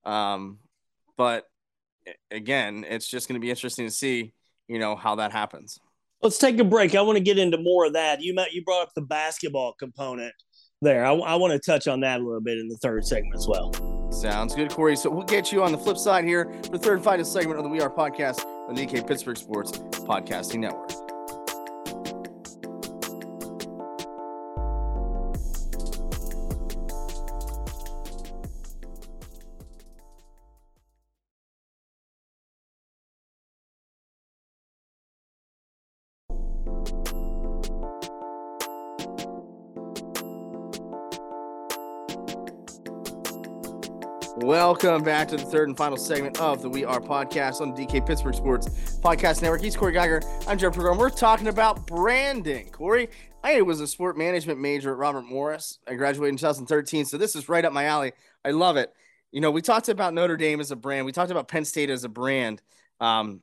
Um, 0.04 0.58
but 1.16 1.44
again, 2.30 2.84
it's 2.88 3.06
just 3.06 3.28
going 3.28 3.40
to 3.40 3.44
be 3.44 3.50
interesting 3.50 3.86
to 3.86 3.92
see, 3.92 4.32
you 4.68 4.78
know, 4.78 4.96
how 4.96 5.16
that 5.16 5.32
happens. 5.32 5.78
Let's 6.22 6.38
take 6.38 6.58
a 6.58 6.64
break. 6.64 6.94
I 6.94 7.02
want 7.02 7.18
to 7.18 7.24
get 7.24 7.38
into 7.38 7.58
more 7.58 7.86
of 7.86 7.94
that. 7.94 8.20
You 8.20 8.34
met, 8.34 8.52
you 8.52 8.62
brought 8.62 8.82
up 8.82 8.90
the 8.94 9.02
basketball 9.02 9.74
component 9.78 10.32
there. 10.80 11.04
I, 11.04 11.12
I 11.12 11.34
want 11.34 11.52
to 11.52 11.58
touch 11.58 11.88
on 11.88 12.00
that 12.00 12.20
a 12.20 12.22
little 12.22 12.40
bit 12.40 12.58
in 12.58 12.68
the 12.68 12.76
third 12.76 13.04
segment 13.04 13.34
as 13.34 13.46
well. 13.48 13.72
Sounds 14.12 14.54
good, 14.54 14.70
Corey. 14.70 14.96
So 14.96 15.10
we'll 15.10 15.24
get 15.24 15.50
you 15.50 15.62
on 15.64 15.72
the 15.72 15.78
flip 15.78 15.96
side 15.96 16.24
here 16.24 16.52
for 16.64 16.70
the 16.70 16.78
third 16.78 16.94
and 16.96 17.04
final 17.04 17.24
segment 17.24 17.58
of 17.58 17.64
the 17.64 17.70
We 17.70 17.80
Are 17.80 17.90
podcast 17.90 18.44
on 18.68 18.74
the 18.74 18.86
DK 18.86 19.06
Pittsburgh 19.06 19.38
Sports 19.38 19.72
Podcasting 19.72 20.60
Network. 20.60 21.01
Welcome 44.82 45.04
back 45.04 45.28
to 45.28 45.36
the 45.36 45.44
third 45.44 45.68
and 45.68 45.78
final 45.78 45.96
segment 45.96 46.40
of 46.40 46.60
the 46.60 46.68
We 46.68 46.84
Are 46.84 47.00
podcast 47.00 47.60
on 47.60 47.72
the 47.72 47.86
DK 47.86 48.04
Pittsburgh 48.04 48.34
Sports 48.34 48.98
Podcast 49.00 49.40
Network. 49.40 49.60
He's 49.60 49.76
Corey 49.76 49.92
Giger. 49.92 50.24
I'm 50.48 50.58
Jared 50.58 50.74
Prugar. 50.74 50.98
We're 50.98 51.08
talking 51.08 51.46
about 51.46 51.86
branding. 51.86 52.68
Corey, 52.70 53.08
I 53.44 53.62
was 53.62 53.80
a 53.80 53.86
sport 53.86 54.18
management 54.18 54.58
major 54.58 54.90
at 54.90 54.98
Robert 54.98 55.22
Morris. 55.22 55.78
I 55.86 55.94
graduated 55.94 56.32
in 56.32 56.36
2013, 56.36 57.04
so 57.04 57.16
this 57.16 57.36
is 57.36 57.48
right 57.48 57.64
up 57.64 57.72
my 57.72 57.84
alley. 57.84 58.12
I 58.44 58.50
love 58.50 58.76
it. 58.76 58.92
You 59.30 59.40
know, 59.40 59.52
we 59.52 59.62
talked 59.62 59.88
about 59.88 60.14
Notre 60.14 60.36
Dame 60.36 60.58
as 60.58 60.72
a 60.72 60.76
brand. 60.76 61.06
We 61.06 61.12
talked 61.12 61.30
about 61.30 61.46
Penn 61.46 61.64
State 61.64 61.88
as 61.88 62.02
a 62.02 62.08
brand. 62.08 62.60
Um, 62.98 63.40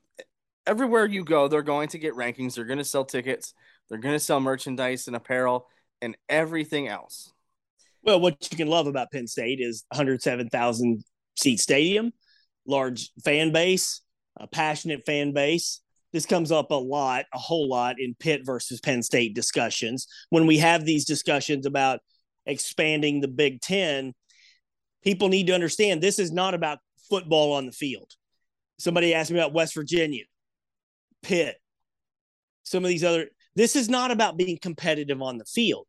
everywhere 0.68 1.06
you 1.06 1.24
go, 1.24 1.48
they're 1.48 1.62
going 1.62 1.88
to 1.90 1.98
get 1.98 2.16
rankings. 2.16 2.56
They're 2.56 2.66
going 2.66 2.80
to 2.80 2.84
sell 2.84 3.06
tickets. 3.06 3.54
They're 3.88 3.98
going 3.98 4.16
to 4.16 4.20
sell 4.20 4.42
merchandise 4.42 5.08
and 5.08 5.16
apparel 5.16 5.68
and 6.02 6.18
everything 6.28 6.90
else. 6.90 7.32
Well, 8.04 8.20
what 8.20 8.46
you 8.52 8.58
can 8.58 8.68
love 8.68 8.88
about 8.88 9.10
Penn 9.14 9.26
State 9.26 9.62
is 9.62 9.86
107,000 9.94 11.06
seat 11.40 11.60
stadium, 11.60 12.14
large 12.68 13.12
fan 13.24 13.52
base, 13.52 14.02
a 14.38 14.48
passionate 14.48 15.06
fan 15.06 15.34
base. 15.34 15.82
This 16.12 16.26
comes 16.26 16.52
up 16.52 16.72
a 16.72 16.76
lot, 16.76 17.26
a 17.34 17.38
whole 17.38 17.70
lot 17.70 18.00
in 18.00 18.16
Pitt 18.20 18.42
versus 18.44 18.80
Penn 18.80 19.04
State 19.04 19.36
discussions. 19.36 20.08
When 20.30 20.48
we 20.48 20.58
have 20.58 20.84
these 20.84 21.06
discussions 21.06 21.66
about 21.66 22.00
expanding 22.46 23.22
the 23.22 23.28
Big 23.28 23.62
Ten, 23.62 24.14
people 25.04 25.30
need 25.30 25.48
to 25.48 25.54
understand 25.54 26.02
this 26.02 26.20
is 26.20 26.32
not 26.32 26.54
about 26.54 26.80
football 27.10 27.54
on 27.54 27.66
the 27.66 27.72
field. 27.72 28.12
Somebody 28.80 29.14
asked 29.14 29.30
me 29.30 29.38
about 29.38 29.54
West 29.54 29.76
Virginia, 29.76 30.24
Pitt, 31.22 31.58
some 32.64 32.84
of 32.84 32.90
these 32.90 33.04
other 33.04 33.28
This 33.56 33.76
is 33.76 33.90
not 33.90 34.12
about 34.12 34.38
being 34.38 34.58
competitive 34.58 35.22
on 35.22 35.38
the 35.38 35.46
field. 35.46 35.86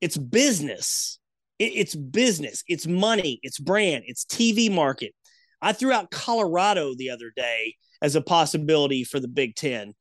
It's 0.00 0.16
business. 0.16 1.18
It, 1.64 1.72
it's 1.74 1.94
business. 1.94 2.62
It's 2.68 2.86
money. 2.86 3.40
It's 3.42 3.58
brand. 3.58 4.04
It's 4.06 4.24
TV 4.24 4.72
market. 4.72 5.12
I 5.62 5.72
threw 5.72 5.92
out 5.92 6.10
Colorado 6.10 6.94
the 6.94 7.10
other 7.10 7.32
day 7.34 7.74
as 8.02 8.14
a 8.14 8.20
possibility 8.20 9.04
for 9.04 9.18
the 9.18 9.28
Big 9.28 9.54
Ten. 9.56 9.94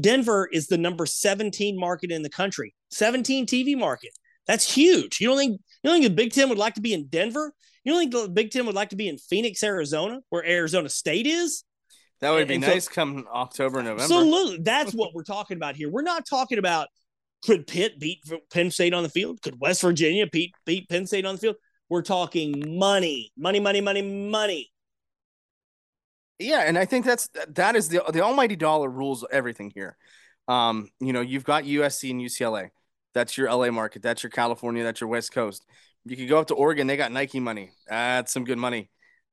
Denver 0.00 0.48
is 0.52 0.66
the 0.66 0.78
number 0.78 1.06
17 1.06 1.78
market 1.78 2.10
in 2.10 2.22
the 2.22 2.28
country, 2.28 2.74
17 2.90 3.46
TV 3.46 3.78
market. 3.78 4.10
That's 4.46 4.72
huge. 4.72 5.20
You 5.20 5.28
don't 5.28 5.38
think 5.38 5.52
you 5.52 5.90
don't 5.90 6.00
think 6.00 6.04
the 6.04 6.22
Big 6.22 6.32
Ten 6.32 6.48
would 6.48 6.58
like 6.58 6.74
to 6.74 6.80
be 6.80 6.92
in 6.92 7.06
Denver? 7.06 7.52
You 7.84 7.92
don't 7.92 8.00
think 8.00 8.12
the 8.12 8.28
Big 8.28 8.50
Ten 8.50 8.66
would 8.66 8.74
like 8.74 8.90
to 8.90 8.96
be 8.96 9.08
in 9.08 9.16
Phoenix, 9.16 9.62
Arizona, 9.62 10.20
where 10.28 10.44
Arizona 10.44 10.88
State 10.88 11.26
is? 11.26 11.64
That 12.20 12.32
would 12.32 12.48
be 12.48 12.54
and 12.54 12.64
nice 12.64 12.84
so, 12.84 12.90
come 12.92 13.26
October, 13.32 13.82
November. 13.82 14.02
Absolutely. 14.02 14.58
That's 14.62 14.92
what 14.92 15.14
we're 15.14 15.22
talking 15.22 15.56
about 15.56 15.76
here. 15.76 15.88
We're 15.88 16.02
not 16.02 16.26
talking 16.28 16.58
about 16.58 16.88
could 17.44 17.66
Pitt 17.66 17.98
beat 17.98 18.20
Penn 18.52 18.70
State 18.70 18.94
on 18.94 19.02
the 19.02 19.08
field? 19.08 19.42
Could 19.42 19.60
West 19.60 19.82
Virginia 19.82 20.26
beat, 20.30 20.54
beat 20.66 20.88
Penn 20.88 21.06
State 21.06 21.24
on 21.24 21.36
the 21.36 21.40
field? 21.40 21.56
We're 21.88 22.02
talking 22.02 22.78
money, 22.78 23.32
money, 23.36 23.60
money, 23.60 23.80
money, 23.80 24.02
money. 24.02 24.70
Yeah, 26.38 26.60
and 26.60 26.78
I 26.78 26.86
think 26.86 27.04
that's 27.04 27.28
that 27.48 27.76
is 27.76 27.88
the 27.88 28.02
the 28.12 28.22
almighty 28.22 28.56
dollar 28.56 28.88
rules 28.88 29.26
everything 29.30 29.70
here. 29.74 29.96
Um, 30.48 30.88
you 31.00 31.12
know, 31.12 31.20
you've 31.20 31.44
got 31.44 31.64
USC 31.64 32.10
and 32.10 32.20
UCLA. 32.20 32.70
That's 33.12 33.36
your 33.36 33.52
LA 33.52 33.70
market. 33.70 34.02
That's 34.02 34.22
your 34.22 34.30
California. 34.30 34.82
That's 34.82 35.00
your 35.00 35.10
West 35.10 35.32
Coast. 35.32 35.66
You 36.06 36.16
could 36.16 36.28
go 36.28 36.38
up 36.38 36.46
to 36.46 36.54
Oregon. 36.54 36.86
They 36.86 36.96
got 36.96 37.12
Nike 37.12 37.40
money. 37.40 37.72
That's 37.88 38.32
some 38.32 38.44
good 38.44 38.56
money. 38.56 38.90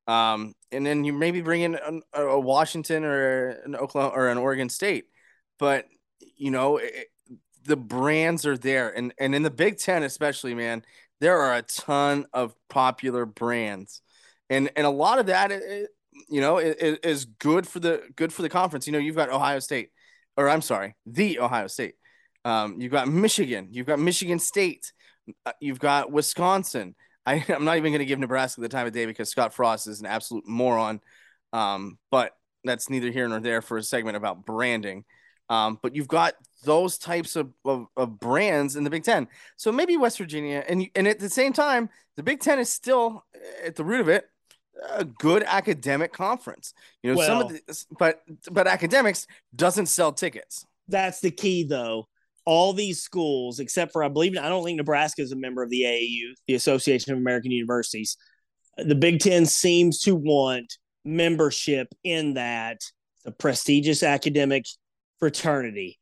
Um, 0.07 0.53
and 0.71 0.85
then 0.85 1.03
you 1.03 1.13
maybe 1.13 1.41
bring 1.41 1.61
in 1.61 1.75
a, 2.13 2.21
a 2.21 2.39
Washington 2.39 3.05
or 3.05 3.49
an 3.65 3.75
Oklahoma 3.75 4.13
or 4.15 4.27
an 4.27 4.37
Oregon 4.37 4.69
State. 4.69 5.05
But 5.59 5.85
you 6.35 6.51
know, 6.51 6.79
the 7.67 7.77
brands 7.77 8.45
are 8.45 8.57
there, 8.57 8.89
and 8.89 9.13
and 9.19 9.35
in 9.35 9.43
the 9.43 9.51
Big 9.51 9.77
Ten 9.77 10.03
especially, 10.03 10.55
man, 10.55 10.83
there 11.19 11.39
are 11.39 11.55
a 11.55 11.61
ton 11.61 12.25
of 12.33 12.55
popular 12.69 13.25
brands, 13.25 14.01
and 14.49 14.69
and 14.75 14.87
a 14.87 14.91
lot 14.91 15.19
of 15.19 15.27
that. 15.27 15.51
It, 15.51 15.89
you 16.29 16.41
know, 16.41 16.57
is, 16.57 16.97
is 17.03 17.25
good 17.25 17.67
for 17.67 17.79
the 17.79 18.01
good 18.15 18.33
for 18.33 18.41
the 18.41 18.49
conference. 18.49 18.87
You 18.87 18.93
know, 18.93 18.99
you've 18.99 19.15
got 19.15 19.29
Ohio 19.29 19.59
State, 19.59 19.89
or 20.35 20.49
I'm 20.49 20.61
sorry, 20.61 20.95
the 21.05 21.39
Ohio 21.39 21.67
State. 21.67 21.95
Um, 22.43 22.79
you've 22.79 22.91
got 22.91 23.07
Michigan. 23.07 23.67
You've 23.71 23.85
got 23.85 23.99
Michigan 23.99 24.39
State. 24.39 24.91
Uh, 25.45 25.51
you've 25.59 25.79
got 25.79 26.11
Wisconsin. 26.11 26.95
I, 27.25 27.45
am 27.49 27.65
not 27.65 27.77
even 27.77 27.91
going 27.91 27.99
to 27.99 28.05
give 28.05 28.19
Nebraska 28.19 28.61
the 28.61 28.69
time 28.69 28.87
of 28.87 28.93
day 28.93 29.05
because 29.05 29.29
Scott 29.29 29.53
Frost 29.53 29.87
is 29.87 29.99
an 29.99 30.05
absolute 30.05 30.47
moron. 30.47 31.01
Um, 31.53 31.99
but 32.09 32.31
that's 32.63 32.89
neither 32.89 33.11
here 33.11 33.27
nor 33.27 33.39
there 33.39 33.61
for 33.61 33.77
a 33.77 33.83
segment 33.83 34.17
about 34.17 34.45
branding. 34.45 35.03
Um, 35.49 35.79
but 35.81 35.95
you've 35.95 36.07
got 36.07 36.33
those 36.63 36.97
types 36.97 37.35
of, 37.35 37.51
of, 37.65 37.87
of, 37.95 38.19
brands 38.19 38.75
in 38.75 38.83
the 38.83 38.89
Big 38.89 39.03
Ten. 39.03 39.27
So 39.57 39.71
maybe 39.71 39.95
West 39.97 40.17
Virginia, 40.17 40.63
and 40.67 40.87
and 40.95 41.07
at 41.07 41.19
the 41.19 41.29
same 41.29 41.53
time, 41.53 41.89
the 42.15 42.23
Big 42.23 42.39
Ten 42.39 42.59
is 42.59 42.69
still 42.69 43.25
eh, 43.35 43.67
at 43.67 43.75
the 43.75 43.83
root 43.83 44.01
of 44.01 44.09
it 44.09 44.25
a 44.89 45.05
good 45.05 45.43
academic 45.43 46.13
conference. 46.13 46.73
You 47.03 47.11
know, 47.11 47.17
well, 47.17 47.27
some 47.27 47.41
of 47.41 47.49
the, 47.49 47.85
but 47.97 48.21
but 48.51 48.67
academics 48.67 49.27
doesn't 49.55 49.87
sell 49.87 50.11
tickets. 50.11 50.65
That's 50.87 51.19
the 51.19 51.31
key, 51.31 51.63
though. 51.63 52.07
All 52.45 52.73
these 52.73 53.01
schools, 53.01 53.59
except 53.59 53.91
for 53.91 54.03
I 54.03 54.07
believe 54.07 54.37
I 54.37 54.49
don't 54.49 54.63
think 54.63 54.77
Nebraska 54.77 55.21
is 55.21 55.31
a 55.31 55.35
member 55.35 55.63
of 55.63 55.69
the 55.69 55.81
AAU, 55.81 56.33
the 56.47 56.55
Association 56.55 57.13
of 57.13 57.19
American 57.19 57.51
Universities. 57.51 58.17
The 58.77 58.95
Big 58.95 59.19
Ten 59.19 59.45
seems 59.45 60.01
to 60.01 60.15
want 60.15 60.73
membership 61.03 61.87
in 62.03 62.35
that 62.35 62.81
the 63.25 63.31
prestigious 63.31 64.03
academic 64.03 64.65
fraternity. 65.19 65.96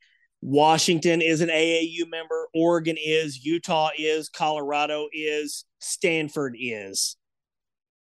Washington 0.47 1.23
is 1.23 1.41
an 1.41 1.49
AAU 1.49 2.07
member. 2.07 2.47
Oregon 2.53 2.97
is. 3.03 3.43
Utah 3.43 3.89
is. 3.97 4.29
Colorado 4.29 5.07
is. 5.11 5.65
Stanford 5.79 6.55
is. 6.59 7.17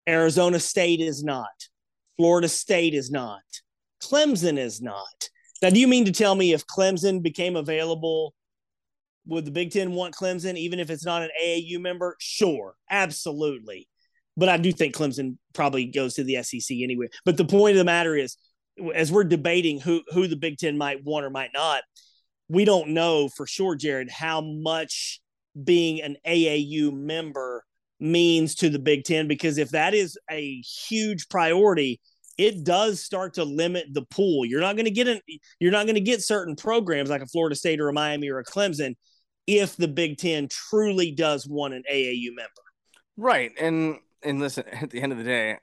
Arizona 0.08 0.58
State 0.58 1.02
is 1.02 1.22
not. 1.22 1.50
Florida 2.16 2.48
State 2.48 2.94
is 2.94 3.12
not. 3.12 3.42
Clemson 4.02 4.58
is 4.58 4.82
not. 4.82 5.30
Now, 5.62 5.70
do 5.70 5.82
you 5.82 5.88
mean 5.90 6.06
to 6.06 6.14
tell 6.14 6.34
me 6.34 6.54
if 6.54 6.66
Clemson 6.66 7.22
became 7.22 7.58
available, 7.58 8.34
would 9.28 9.44
the 9.44 9.52
Big 9.52 9.72
Ten 9.72 9.92
want 9.92 10.16
Clemson, 10.16 10.56
even 10.56 10.80
if 10.80 10.90
it's 10.90 11.06
not 11.06 11.24
an 11.24 11.32
AAU 11.44 11.82
member? 11.82 12.16
Sure, 12.22 12.74
absolutely. 12.90 13.90
But 14.38 14.48
I 14.48 14.56
do 14.56 14.72
think 14.72 14.96
Clemson 14.96 15.36
probably 15.54 15.88
goes 15.88 16.14
to 16.14 16.24
the 16.24 16.42
SEC 16.42 16.78
anyway. 16.82 17.10
But 17.26 17.36
the 17.36 17.44
point 17.44 17.74
of 17.74 17.80
the 17.80 17.84
matter 17.84 18.16
is, 18.16 18.38
as 18.96 19.12
we're 19.12 19.26
debating 19.26 19.82
who 19.82 20.04
who 20.14 20.26
the 20.28 20.38
Big 20.38 20.58
Ten 20.58 20.78
might 20.78 21.04
want 21.04 21.26
or 21.26 21.30
might 21.30 21.52
not, 21.54 21.84
we 22.50 22.66
don't 22.66 22.90
know 22.90 23.30
for 23.30 23.48
sure, 23.48 23.76
Jared, 23.76 24.10
how 24.10 24.42
much 24.42 25.22
being 25.64 26.02
an 26.02 26.18
AAU 26.28 26.92
member 26.94 27.64
means 28.00 28.56
to 28.56 28.70
the 28.70 28.80
Big 28.80 29.04
Ten 29.04 29.28
because 29.28 29.58
if 29.58 29.70
that 29.70 29.94
is 29.94 30.18
a 30.30 30.62
huge 30.62 31.30
priority, 31.30 32.00
it 32.38 32.64
does 32.64 33.04
start 33.04 33.34
to 33.34 33.44
limit 33.44 33.88
the 33.92 34.06
pool. 34.06 34.46
You're 34.46 34.62
not 34.62 34.76
going 34.76 34.86
to 34.86 34.92
get 34.92 35.08
an, 35.08 35.20
you're 35.60 35.72
not 35.72 35.86
going 35.86 35.96
to 35.96 36.02
get 36.02 36.22
certain 36.22 36.56
programs 36.56 37.10
like 37.10 37.22
a 37.22 37.28
Florida 37.28 37.56
State 37.56 37.80
or 37.80 37.90
a 37.90 37.94
Miami 37.94 38.30
or 38.30 38.40
a 38.40 38.46
Clemson 38.46 38.96
if 39.46 39.76
the 39.76 39.88
Big 39.88 40.18
Ten 40.18 40.48
truly 40.50 41.12
does 41.12 41.48
want 41.48 41.74
an 41.74 41.84
AAU 41.92 42.28
member. 42.36 42.62
Right, 43.18 43.52
and 43.60 43.98
and 44.24 44.40
listen, 44.40 44.64
at 44.72 44.90
the 44.90 45.02
end 45.02 45.12
of 45.12 45.18
the 45.18 45.24
day, 45.24 45.58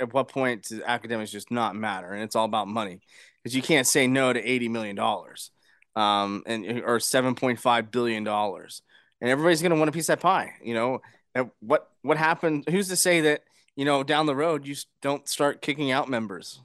at 0.00 0.12
what 0.12 0.28
point 0.28 0.64
does 0.64 0.80
academics 0.84 1.30
just 1.30 1.50
not 1.50 1.76
matter? 1.76 2.10
And 2.10 2.22
it's 2.22 2.34
all 2.36 2.44
about 2.44 2.68
money 2.68 3.00
because 3.42 3.54
you 3.54 3.62
can't 3.62 3.86
say 3.86 4.06
no 4.08 4.32
to 4.32 4.42
eighty 4.42 4.68
million 4.68 4.96
dollars, 4.96 5.52
um, 5.96 6.42
and 6.46 6.82
or 6.84 7.00
seven 7.00 7.34
point 7.34 7.58
five 7.58 7.90
billion 7.90 8.22
dollars, 8.22 8.82
and 9.20 9.30
everybody's 9.30 9.62
going 9.62 9.72
to 9.72 9.78
want 9.78 9.88
a 9.88 9.92
piece 9.92 10.08
of 10.08 10.18
that 10.18 10.22
pie. 10.22 10.52
You 10.62 10.74
know, 10.74 11.00
what 11.60 11.90
what 12.02 12.18
happened? 12.18 12.64
Who's 12.68 12.88
to 12.88 12.96
say 12.96 13.22
that 13.22 13.42
you 13.74 13.84
know 13.84 14.04
down 14.04 14.26
the 14.26 14.36
road 14.36 14.66
you 14.66 14.76
don't 15.02 15.28
start 15.28 15.62
kicking 15.62 15.90
out 15.90 16.08
members? 16.08 16.60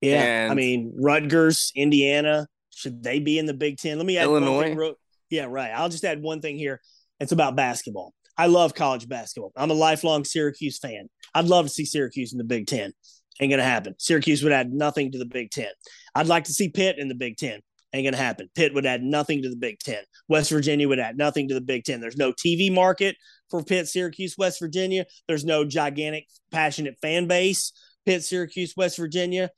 Yeah, 0.00 0.22
and 0.22 0.52
I 0.52 0.54
mean 0.54 0.94
Rutgers, 0.98 1.72
Indiana, 1.74 2.46
should 2.70 3.02
they 3.02 3.18
be 3.18 3.38
in 3.38 3.46
the 3.46 3.54
Big 3.54 3.78
Ten? 3.78 3.98
Let 3.98 4.06
me 4.06 4.16
add 4.16 4.24
Illinois. 4.24 4.74
Thing, 4.74 4.94
yeah, 5.28 5.46
right. 5.48 5.72
I'll 5.74 5.88
just 5.88 6.04
add 6.04 6.22
one 6.22 6.40
thing 6.40 6.56
here. 6.56 6.80
It's 7.18 7.32
about 7.32 7.56
basketball. 7.56 8.14
I 8.38 8.46
love 8.46 8.74
college 8.74 9.08
basketball. 9.08 9.52
I'm 9.56 9.70
a 9.70 9.74
lifelong 9.74 10.24
Syracuse 10.24 10.78
fan. 10.78 11.08
I'd 11.34 11.46
love 11.46 11.66
to 11.66 11.70
see 11.70 11.86
Syracuse 11.86 12.32
in 12.32 12.38
the 12.38 12.44
Big 12.44 12.66
Ten. 12.66 12.92
Ain't 13.40 13.50
gonna 13.50 13.62
happen. 13.62 13.94
Syracuse 13.98 14.42
would 14.42 14.52
add 14.52 14.72
nothing 14.72 15.12
to 15.12 15.18
the 15.18 15.26
Big 15.26 15.50
Ten. 15.50 15.68
I'd 16.14 16.26
like 16.26 16.44
to 16.44 16.52
see 16.52 16.68
Pitt 16.70 16.98
in 16.98 17.08
the 17.08 17.14
Big 17.14 17.36
Ten. 17.36 17.60
Ain't 17.92 18.06
gonna 18.06 18.16
happen. 18.16 18.48
Pitt 18.54 18.74
would 18.74 18.86
add 18.86 19.02
nothing 19.02 19.42
to 19.42 19.50
the 19.50 19.56
Big 19.56 19.78
Ten. 19.78 20.02
West 20.28 20.50
Virginia 20.50 20.88
would 20.88 20.98
add 20.98 21.16
nothing 21.16 21.48
to 21.48 21.54
the 21.54 21.60
Big 21.60 21.84
Ten. 21.84 22.00
There's 22.00 22.16
no 22.16 22.32
TV 22.32 22.72
market 22.72 23.16
for 23.50 23.62
Pitt, 23.62 23.88
Syracuse, 23.88 24.36
West 24.36 24.58
Virginia. 24.58 25.06
There's 25.28 25.44
no 25.44 25.64
gigantic, 25.64 26.26
passionate 26.50 26.96
fan 27.00 27.26
base. 27.26 27.72
Pitt, 28.04 28.24
Syracuse, 28.24 28.74
West 28.76 28.96
Virginia. 28.96 29.50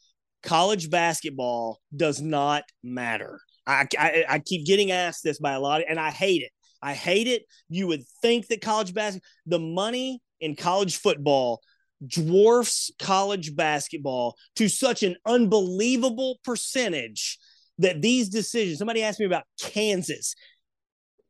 College 0.43 0.91
basketball 0.91 1.81
does 1.95 2.21
not 2.21 2.65
matter. 2.83 3.41
I, 3.67 3.87
I, 3.99 4.25
I 4.29 4.39
keep 4.39 4.67
getting 4.67 4.91
asked 4.91 5.23
this 5.23 5.39
by 5.39 5.53
a 5.53 5.61
lot, 5.61 5.83
and 5.89 5.99
I 6.01 6.11
hate 6.11 6.43
it. 6.43 6.51
I 6.81 6.95
hate 6.95 7.27
it. 7.27 7.43
You 7.69 7.89
would 7.89 8.05
think 8.23 8.49
that 8.49 8.61
college 8.61 8.95
basketball, 8.95 9.29
the 9.47 9.59
money 9.59 10.23
in 10.41 10.57
college 10.57 10.97
football 10.97 11.61
dwarfs 12.07 12.91
college 12.99 13.55
basketball 13.57 14.37
to 14.57 14.69
such 14.69 15.03
an 15.03 15.17
unbelievable 15.27 16.39
percentage 16.45 17.39
that 17.79 18.03
these 18.03 18.29
decisions, 18.29 18.79
somebody 18.79 19.03
asked 19.03 19.21
me 19.21 19.27
about 19.27 19.45
Kansas. 19.61 20.35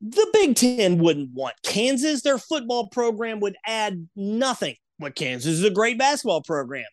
The 0.00 0.28
Big 0.32 0.56
Ten 0.56 0.98
wouldn't 0.98 1.30
want 1.32 1.56
Kansas. 1.62 2.22
Their 2.22 2.38
football 2.38 2.88
program 2.88 3.40
would 3.40 3.56
add 3.66 4.08
nothing. 4.14 4.76
But 4.98 5.14
Kansas 5.14 5.54
is 5.54 5.64
a 5.64 5.70
great 5.70 5.98
basketball 5.98 6.42
program. 6.42 6.86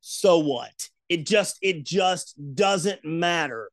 So 0.00 0.38
what? 0.38 0.88
It 1.08 1.26
just 1.26 1.58
it 1.62 1.84
just 1.84 2.34
doesn't 2.54 3.04
matter. 3.04 3.70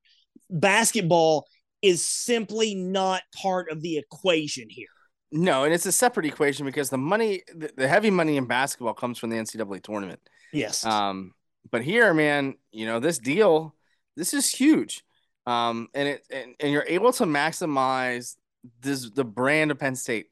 Basketball 0.50 1.48
is 1.82 2.06
simply 2.06 2.76
not 2.76 3.22
part 3.36 3.72
of 3.72 3.82
the 3.82 3.98
equation 3.98 4.68
here. 4.70 4.88
No, 5.32 5.64
and 5.64 5.74
it's 5.74 5.86
a 5.86 5.92
separate 5.92 6.26
equation 6.26 6.66
because 6.66 6.90
the 6.90 6.98
money, 6.98 7.44
the 7.76 7.88
heavy 7.88 8.10
money 8.10 8.38
in 8.38 8.46
basketball 8.46 8.94
comes 8.94 9.20
from 9.20 9.30
the 9.30 9.38
NCAA 9.38 9.84
tournament. 9.84 10.20
Yes. 10.52 10.84
Um, 10.86 11.34
but 11.70 11.84
here, 11.84 12.14
man, 12.14 12.56
you 12.72 12.86
know 12.86 13.00
this 13.00 13.20
deal, 13.20 13.76
this 14.16 14.34
is 14.34 14.50
huge 14.50 15.04
um, 15.50 15.90
and 15.96 16.08
it 16.08 16.26
and, 16.32 16.56
and 16.60 16.72
you're 16.72 16.86
able 16.88 17.12
to 17.14 17.26
maximize 17.26 18.36
this 18.82 19.10
the 19.10 19.24
brand 19.24 19.72
of 19.72 19.80
Penn 19.80 19.96
State, 19.96 20.28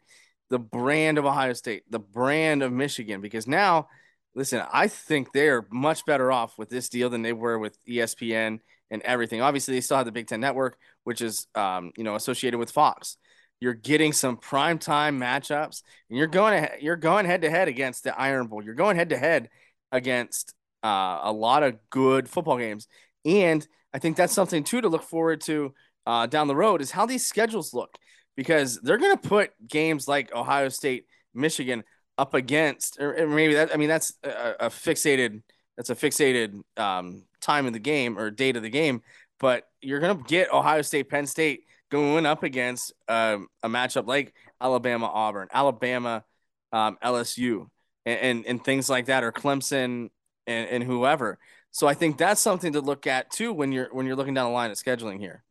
the 0.50 0.60
brand 0.60 1.18
of 1.18 1.26
Ohio 1.26 1.54
State, 1.54 1.84
the 1.90 2.00
brand 2.00 2.62
of 2.62 2.72
Michigan, 2.72 3.20
because 3.20 3.48
now, 3.48 3.88
listen, 4.36 4.62
I 4.72 4.88
think 4.88 5.34
they're 5.34 5.66
much 5.72 6.06
better 6.06 6.32
off 6.32 6.60
with 6.60 6.70
this 6.70 6.88
deal 6.90 7.10
than 7.10 7.24
they 7.24 7.34
were 7.34 7.58
with 7.58 7.84
ESPN 7.86 8.60
and 8.92 9.02
everything. 9.02 9.42
Obviously, 9.42 9.74
they 9.74 9.82
still 9.82 9.98
have 9.98 10.06
the 10.06 10.12
Big 10.12 10.28
Ten 10.28 10.40
Network, 10.40 10.78
which 11.04 11.22
is 11.22 11.48
um, 11.56 11.92
you 11.98 12.04
know 12.04 12.14
associated 12.16 12.60
with 12.60 12.70
Fox. 12.70 13.18
You're 13.60 13.74
getting 13.74 14.14
some 14.14 14.38
prime 14.38 14.80
time 14.80 15.20
matchups, 15.20 15.82
and 16.10 16.18
you're 16.18 16.28
going 16.28 16.64
to, 16.64 16.72
you're 16.80 16.96
going 16.96 17.26
head 17.26 17.42
to 17.42 17.50
head 17.50 17.68
against 17.68 18.04
the 18.04 18.20
Iron 18.20 18.48
Bowl. 18.48 18.64
You're 18.64 18.76
going 18.76 18.96
head 18.96 19.10
to 19.10 19.18
head 19.18 19.50
against 19.92 20.54
uh, 20.84 21.22
a 21.24 21.32
lot 21.32 21.64
of 21.64 21.78
good 21.90 22.30
football 22.30 22.58
games, 22.58 22.88
and 23.26 23.68
I 23.94 24.00
think 24.00 24.16
that's 24.18 24.34
something 24.34 24.64
too 24.64 24.82
to 24.82 24.90
look 24.90 25.04
forward 25.04 25.42
to 25.42 25.74
uh, 26.06 26.26
down 26.26 26.48
the 26.48 26.56
road 26.56 26.82
is 26.82 26.92
how 26.92 27.06
these 27.06 27.26
schedules 27.26 27.74
look 27.74 27.98
because 28.36 28.80
they're 28.82 28.98
going 28.98 29.18
to 29.18 29.28
put 29.28 29.52
games 29.68 30.08
like 30.08 30.34
Ohio 30.34 30.70
State, 30.70 31.06
Michigan 31.34 31.84
up 32.18 32.34
against, 32.34 33.00
or 33.00 33.28
maybe 33.28 33.56
that, 33.56 33.74
I 33.74 33.78
mean, 33.78 33.90
that's 33.90 34.14
a, 34.24 34.54
a 34.62 34.70
fixated, 34.70 35.42
that's 35.76 35.90
a 35.90 35.96
fixated 35.96 36.62
um, 36.78 37.24
time 37.42 37.66
of 37.66 37.74
the 37.74 37.80
game 37.80 38.18
or 38.18 38.32
date 38.32 38.56
of 38.56 38.64
the 38.64 38.70
game, 38.70 39.02
but 39.40 39.68
you're 39.82 40.00
going 40.00 40.18
to 40.18 40.24
get 40.24 40.54
Ohio 40.54 40.82
State, 40.82 41.10
Penn 41.10 41.28
State 41.28 41.66
going 41.90 42.26
up 42.26 42.44
against 42.44 42.94
um, 43.08 43.48
a 43.64 43.70
matchup 43.70 44.08
like 44.08 44.34
Alabama, 44.60 45.08
Auburn, 45.08 45.48
Alabama, 45.52 46.24
um, 46.72 46.98
LSU, 47.04 47.68
and, 48.06 48.20
and, 48.20 48.46
and 48.46 48.64
things 48.64 48.90
like 48.90 49.06
that, 49.06 49.24
or 49.24 49.32
Clemson 49.32 50.10
and, 50.46 50.70
and 50.70 50.84
whoever. 50.84 51.38
So 51.72 51.88
I 51.88 51.94
think 51.94 52.18
that's 52.18 52.42
something 52.42 52.74
to 52.74 52.82
look 52.82 53.08
at 53.08 53.30
too 53.32 53.54
when 53.54 53.72
you're 53.72 53.90
when 53.92 54.06
you're 54.06 54.16
looking 54.16 54.34
down 54.34 54.46
the 54.46 54.54
line 54.54 54.72
of 54.72 54.78
scheduling 54.78 55.20
here. 55.20 55.44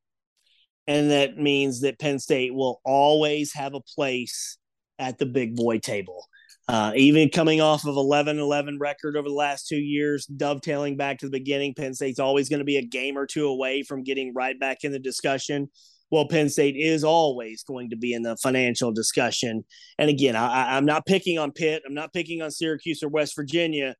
And 0.86 1.10
that 1.10 1.36
means 1.36 1.80
that 1.80 1.98
Penn 1.98 2.18
State 2.18 2.54
will 2.54 2.80
always 2.84 3.52
have 3.54 3.74
a 3.74 3.80
place 3.80 4.56
at 4.98 5.18
the 5.18 5.26
big 5.26 5.56
boy 5.56 5.78
table. 5.78 6.26
Uh, 6.68 6.92
even 6.96 7.28
coming 7.28 7.60
off 7.60 7.84
of 7.84 7.96
11 7.96 8.40
11 8.40 8.78
record 8.80 9.16
over 9.16 9.28
the 9.28 9.34
last 9.34 9.68
two 9.68 9.78
years, 9.78 10.26
dovetailing 10.26 10.96
back 10.96 11.18
to 11.18 11.26
the 11.26 11.38
beginning, 11.38 11.74
Penn 11.74 11.94
State's 11.94 12.18
always 12.18 12.48
going 12.48 12.58
to 12.58 12.64
be 12.64 12.76
a 12.76 12.82
game 12.82 13.16
or 13.16 13.26
two 13.26 13.46
away 13.46 13.82
from 13.82 14.02
getting 14.02 14.34
right 14.34 14.58
back 14.58 14.78
in 14.82 14.90
the 14.90 14.98
discussion. 14.98 15.68
Well, 16.10 16.28
Penn 16.28 16.48
State 16.48 16.76
is 16.76 17.02
always 17.02 17.64
going 17.64 17.90
to 17.90 17.96
be 17.96 18.12
in 18.12 18.22
the 18.22 18.36
financial 18.36 18.92
discussion. 18.92 19.64
And 19.98 20.08
again, 20.08 20.36
I, 20.36 20.76
I'm 20.76 20.84
not 20.84 21.04
picking 21.04 21.38
on 21.38 21.52
Pitt. 21.52 21.82
I'm 21.86 21.94
not 21.94 22.12
picking 22.12 22.42
on 22.42 22.50
Syracuse 22.50 23.02
or 23.02 23.08
West 23.08 23.34
Virginia, 23.34 23.94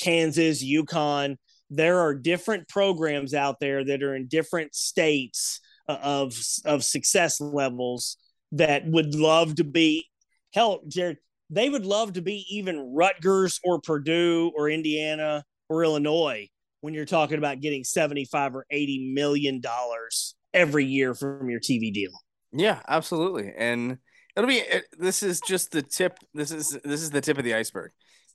Kansas, 0.00 0.64
UConn. 0.64 1.36
There 1.70 2.00
are 2.00 2.14
different 2.14 2.68
programs 2.68 3.32
out 3.32 3.60
there 3.60 3.84
that 3.84 4.02
are 4.02 4.14
in 4.14 4.26
different 4.26 4.74
states 4.74 5.60
uh, 5.88 5.98
of 6.02 6.34
of 6.64 6.84
success 6.84 7.40
levels 7.40 8.16
that 8.52 8.86
would 8.86 9.14
love 9.14 9.54
to 9.56 9.64
be 9.64 10.06
hell, 10.52 10.80
Jared. 10.88 11.18
They 11.48 11.68
would 11.68 11.86
love 11.86 12.14
to 12.14 12.22
be 12.22 12.46
even 12.50 12.94
Rutgers 12.94 13.60
or 13.62 13.80
Purdue 13.80 14.52
or 14.56 14.68
Indiana 14.70 15.44
or 15.68 15.84
Illinois 15.84 16.48
when 16.80 16.94
you're 16.94 17.04
talking 17.04 17.38
about 17.38 17.60
getting 17.60 17.84
75 17.84 18.56
or 18.56 18.66
80 18.70 19.12
million 19.14 19.60
dollars 19.60 20.34
every 20.54 20.84
year 20.84 21.14
from 21.14 21.48
your 21.50 21.60
TV 21.60 21.92
deal. 21.92 22.12
Yeah, 22.52 22.80
absolutely. 22.86 23.52
And 23.56 23.98
it'll 24.36 24.48
be 24.48 24.62
this 24.98 25.22
is 25.22 25.40
just 25.40 25.72
the 25.72 25.82
tip 25.82 26.18
this 26.34 26.50
is 26.50 26.78
this 26.84 27.02
is 27.02 27.10
the 27.10 27.20
tip 27.20 27.38
of 27.38 27.44
the 27.44 27.54
iceberg. 27.54 27.92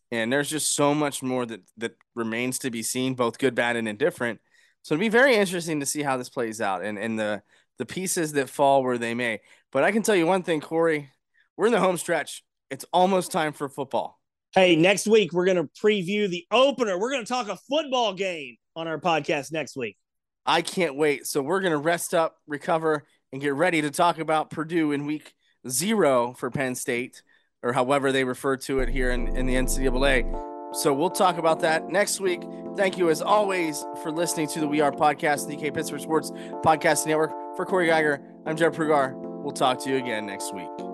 And 0.10 0.32
there's 0.32 0.50
just 0.50 0.74
so 0.74 0.94
much 0.94 1.22
more 1.22 1.46
that 1.46 1.62
that 1.78 1.96
remains 2.16 2.60
to 2.60 2.72
be 2.72 2.82
seen, 2.82 3.14
both 3.14 3.38
good, 3.38 3.56
bad, 3.56 3.76
and 3.76 3.88
indifferent. 3.88 4.40
So 4.82 4.96
it'll 4.96 5.02
be 5.02 5.10
very 5.10 5.36
interesting 5.36 5.82
to 5.82 5.86
see 5.86 6.02
how 6.02 6.18
this 6.18 6.30
plays 6.30 6.62
out 6.62 6.84
and, 6.84 6.98
and 6.98 7.20
the 7.20 7.42
the 7.78 7.86
pieces 7.86 8.34
that 8.34 8.50
fall 8.50 8.84
where 8.84 8.98
they 8.98 9.14
may. 9.14 9.42
But 9.72 9.84
I 9.84 9.92
can 9.92 10.02
tell 10.02 10.16
you 10.16 10.26
one 10.26 10.44
thing, 10.44 10.62
Corey, 10.62 11.12
we're 11.56 11.68
in 11.68 11.74
the 11.74 11.80
home 11.80 11.98
stretch. 11.98 12.44
It's 12.70 12.86
almost 12.92 13.32
time 13.32 13.54
for 13.54 13.70
football. 13.70 14.20
Hey, 14.56 14.76
next 14.76 15.08
week 15.08 15.34
we're 15.34 15.46
going 15.46 15.58
to 15.58 15.70
preview 15.80 16.30
the 16.30 16.46
opener. 16.52 16.98
We're 16.98 17.12
going 17.12 17.24
to 17.24 17.32
talk 17.32 17.50
a 17.50 17.58
football 17.70 18.14
game 18.14 18.56
on 18.76 18.88
our 18.88 19.00
podcast 19.00 19.52
next 19.52 19.76
week. 19.76 19.98
I 20.48 20.62
can't 20.62 20.96
wait. 20.96 21.28
So 21.28 21.42
we're 21.42 21.60
going 21.60 21.72
to 21.72 21.78
rest 21.78 22.14
up, 22.14 22.38
recover, 22.48 23.04
and 23.32 23.42
get 23.42 23.54
ready 23.54 23.82
to 23.82 23.92
talk 23.92 24.18
about 24.18 24.50
Purdue 24.50 24.94
in 24.94 25.06
week 25.06 25.34
zero 25.70 26.34
for 26.38 26.50
Penn 26.50 26.74
State, 26.74 27.22
or 27.62 27.74
however 27.74 28.12
they 28.14 28.24
refer 28.24 28.56
to 28.58 28.80
it 28.80 28.90
here 28.90 29.12
in, 29.12 29.36
in 29.36 29.46
the 29.46 29.56
NCAA. 29.56 30.76
So 30.76 30.94
we'll 30.94 31.10
talk 31.10 31.38
about 31.38 31.60
that 31.62 31.90
next 31.90 32.20
week. 32.20 32.42
Thank 32.76 32.98
you, 32.98 33.10
as 33.10 33.22
always, 33.22 33.86
for 34.02 34.12
listening 34.12 34.48
to 34.50 34.60
the 34.60 34.68
We 34.68 34.82
Are 34.82 34.92
Podcast, 34.92 35.48
the 35.48 35.56
DK 35.56 35.74
Pittsburgh 35.74 36.02
Sports 36.02 36.32
Podcast 36.64 37.06
Network. 37.06 37.32
For 37.56 37.66
Corey 37.66 37.88
Giger, 37.88 38.20
I'm 38.46 38.56
Jeff 38.56 38.74
Prugar. 38.74 39.16
We'll 39.42 39.54
talk 39.54 39.84
to 39.84 39.90
you 39.90 39.98
again 39.98 40.26
next 40.26 40.54
week. 40.54 40.87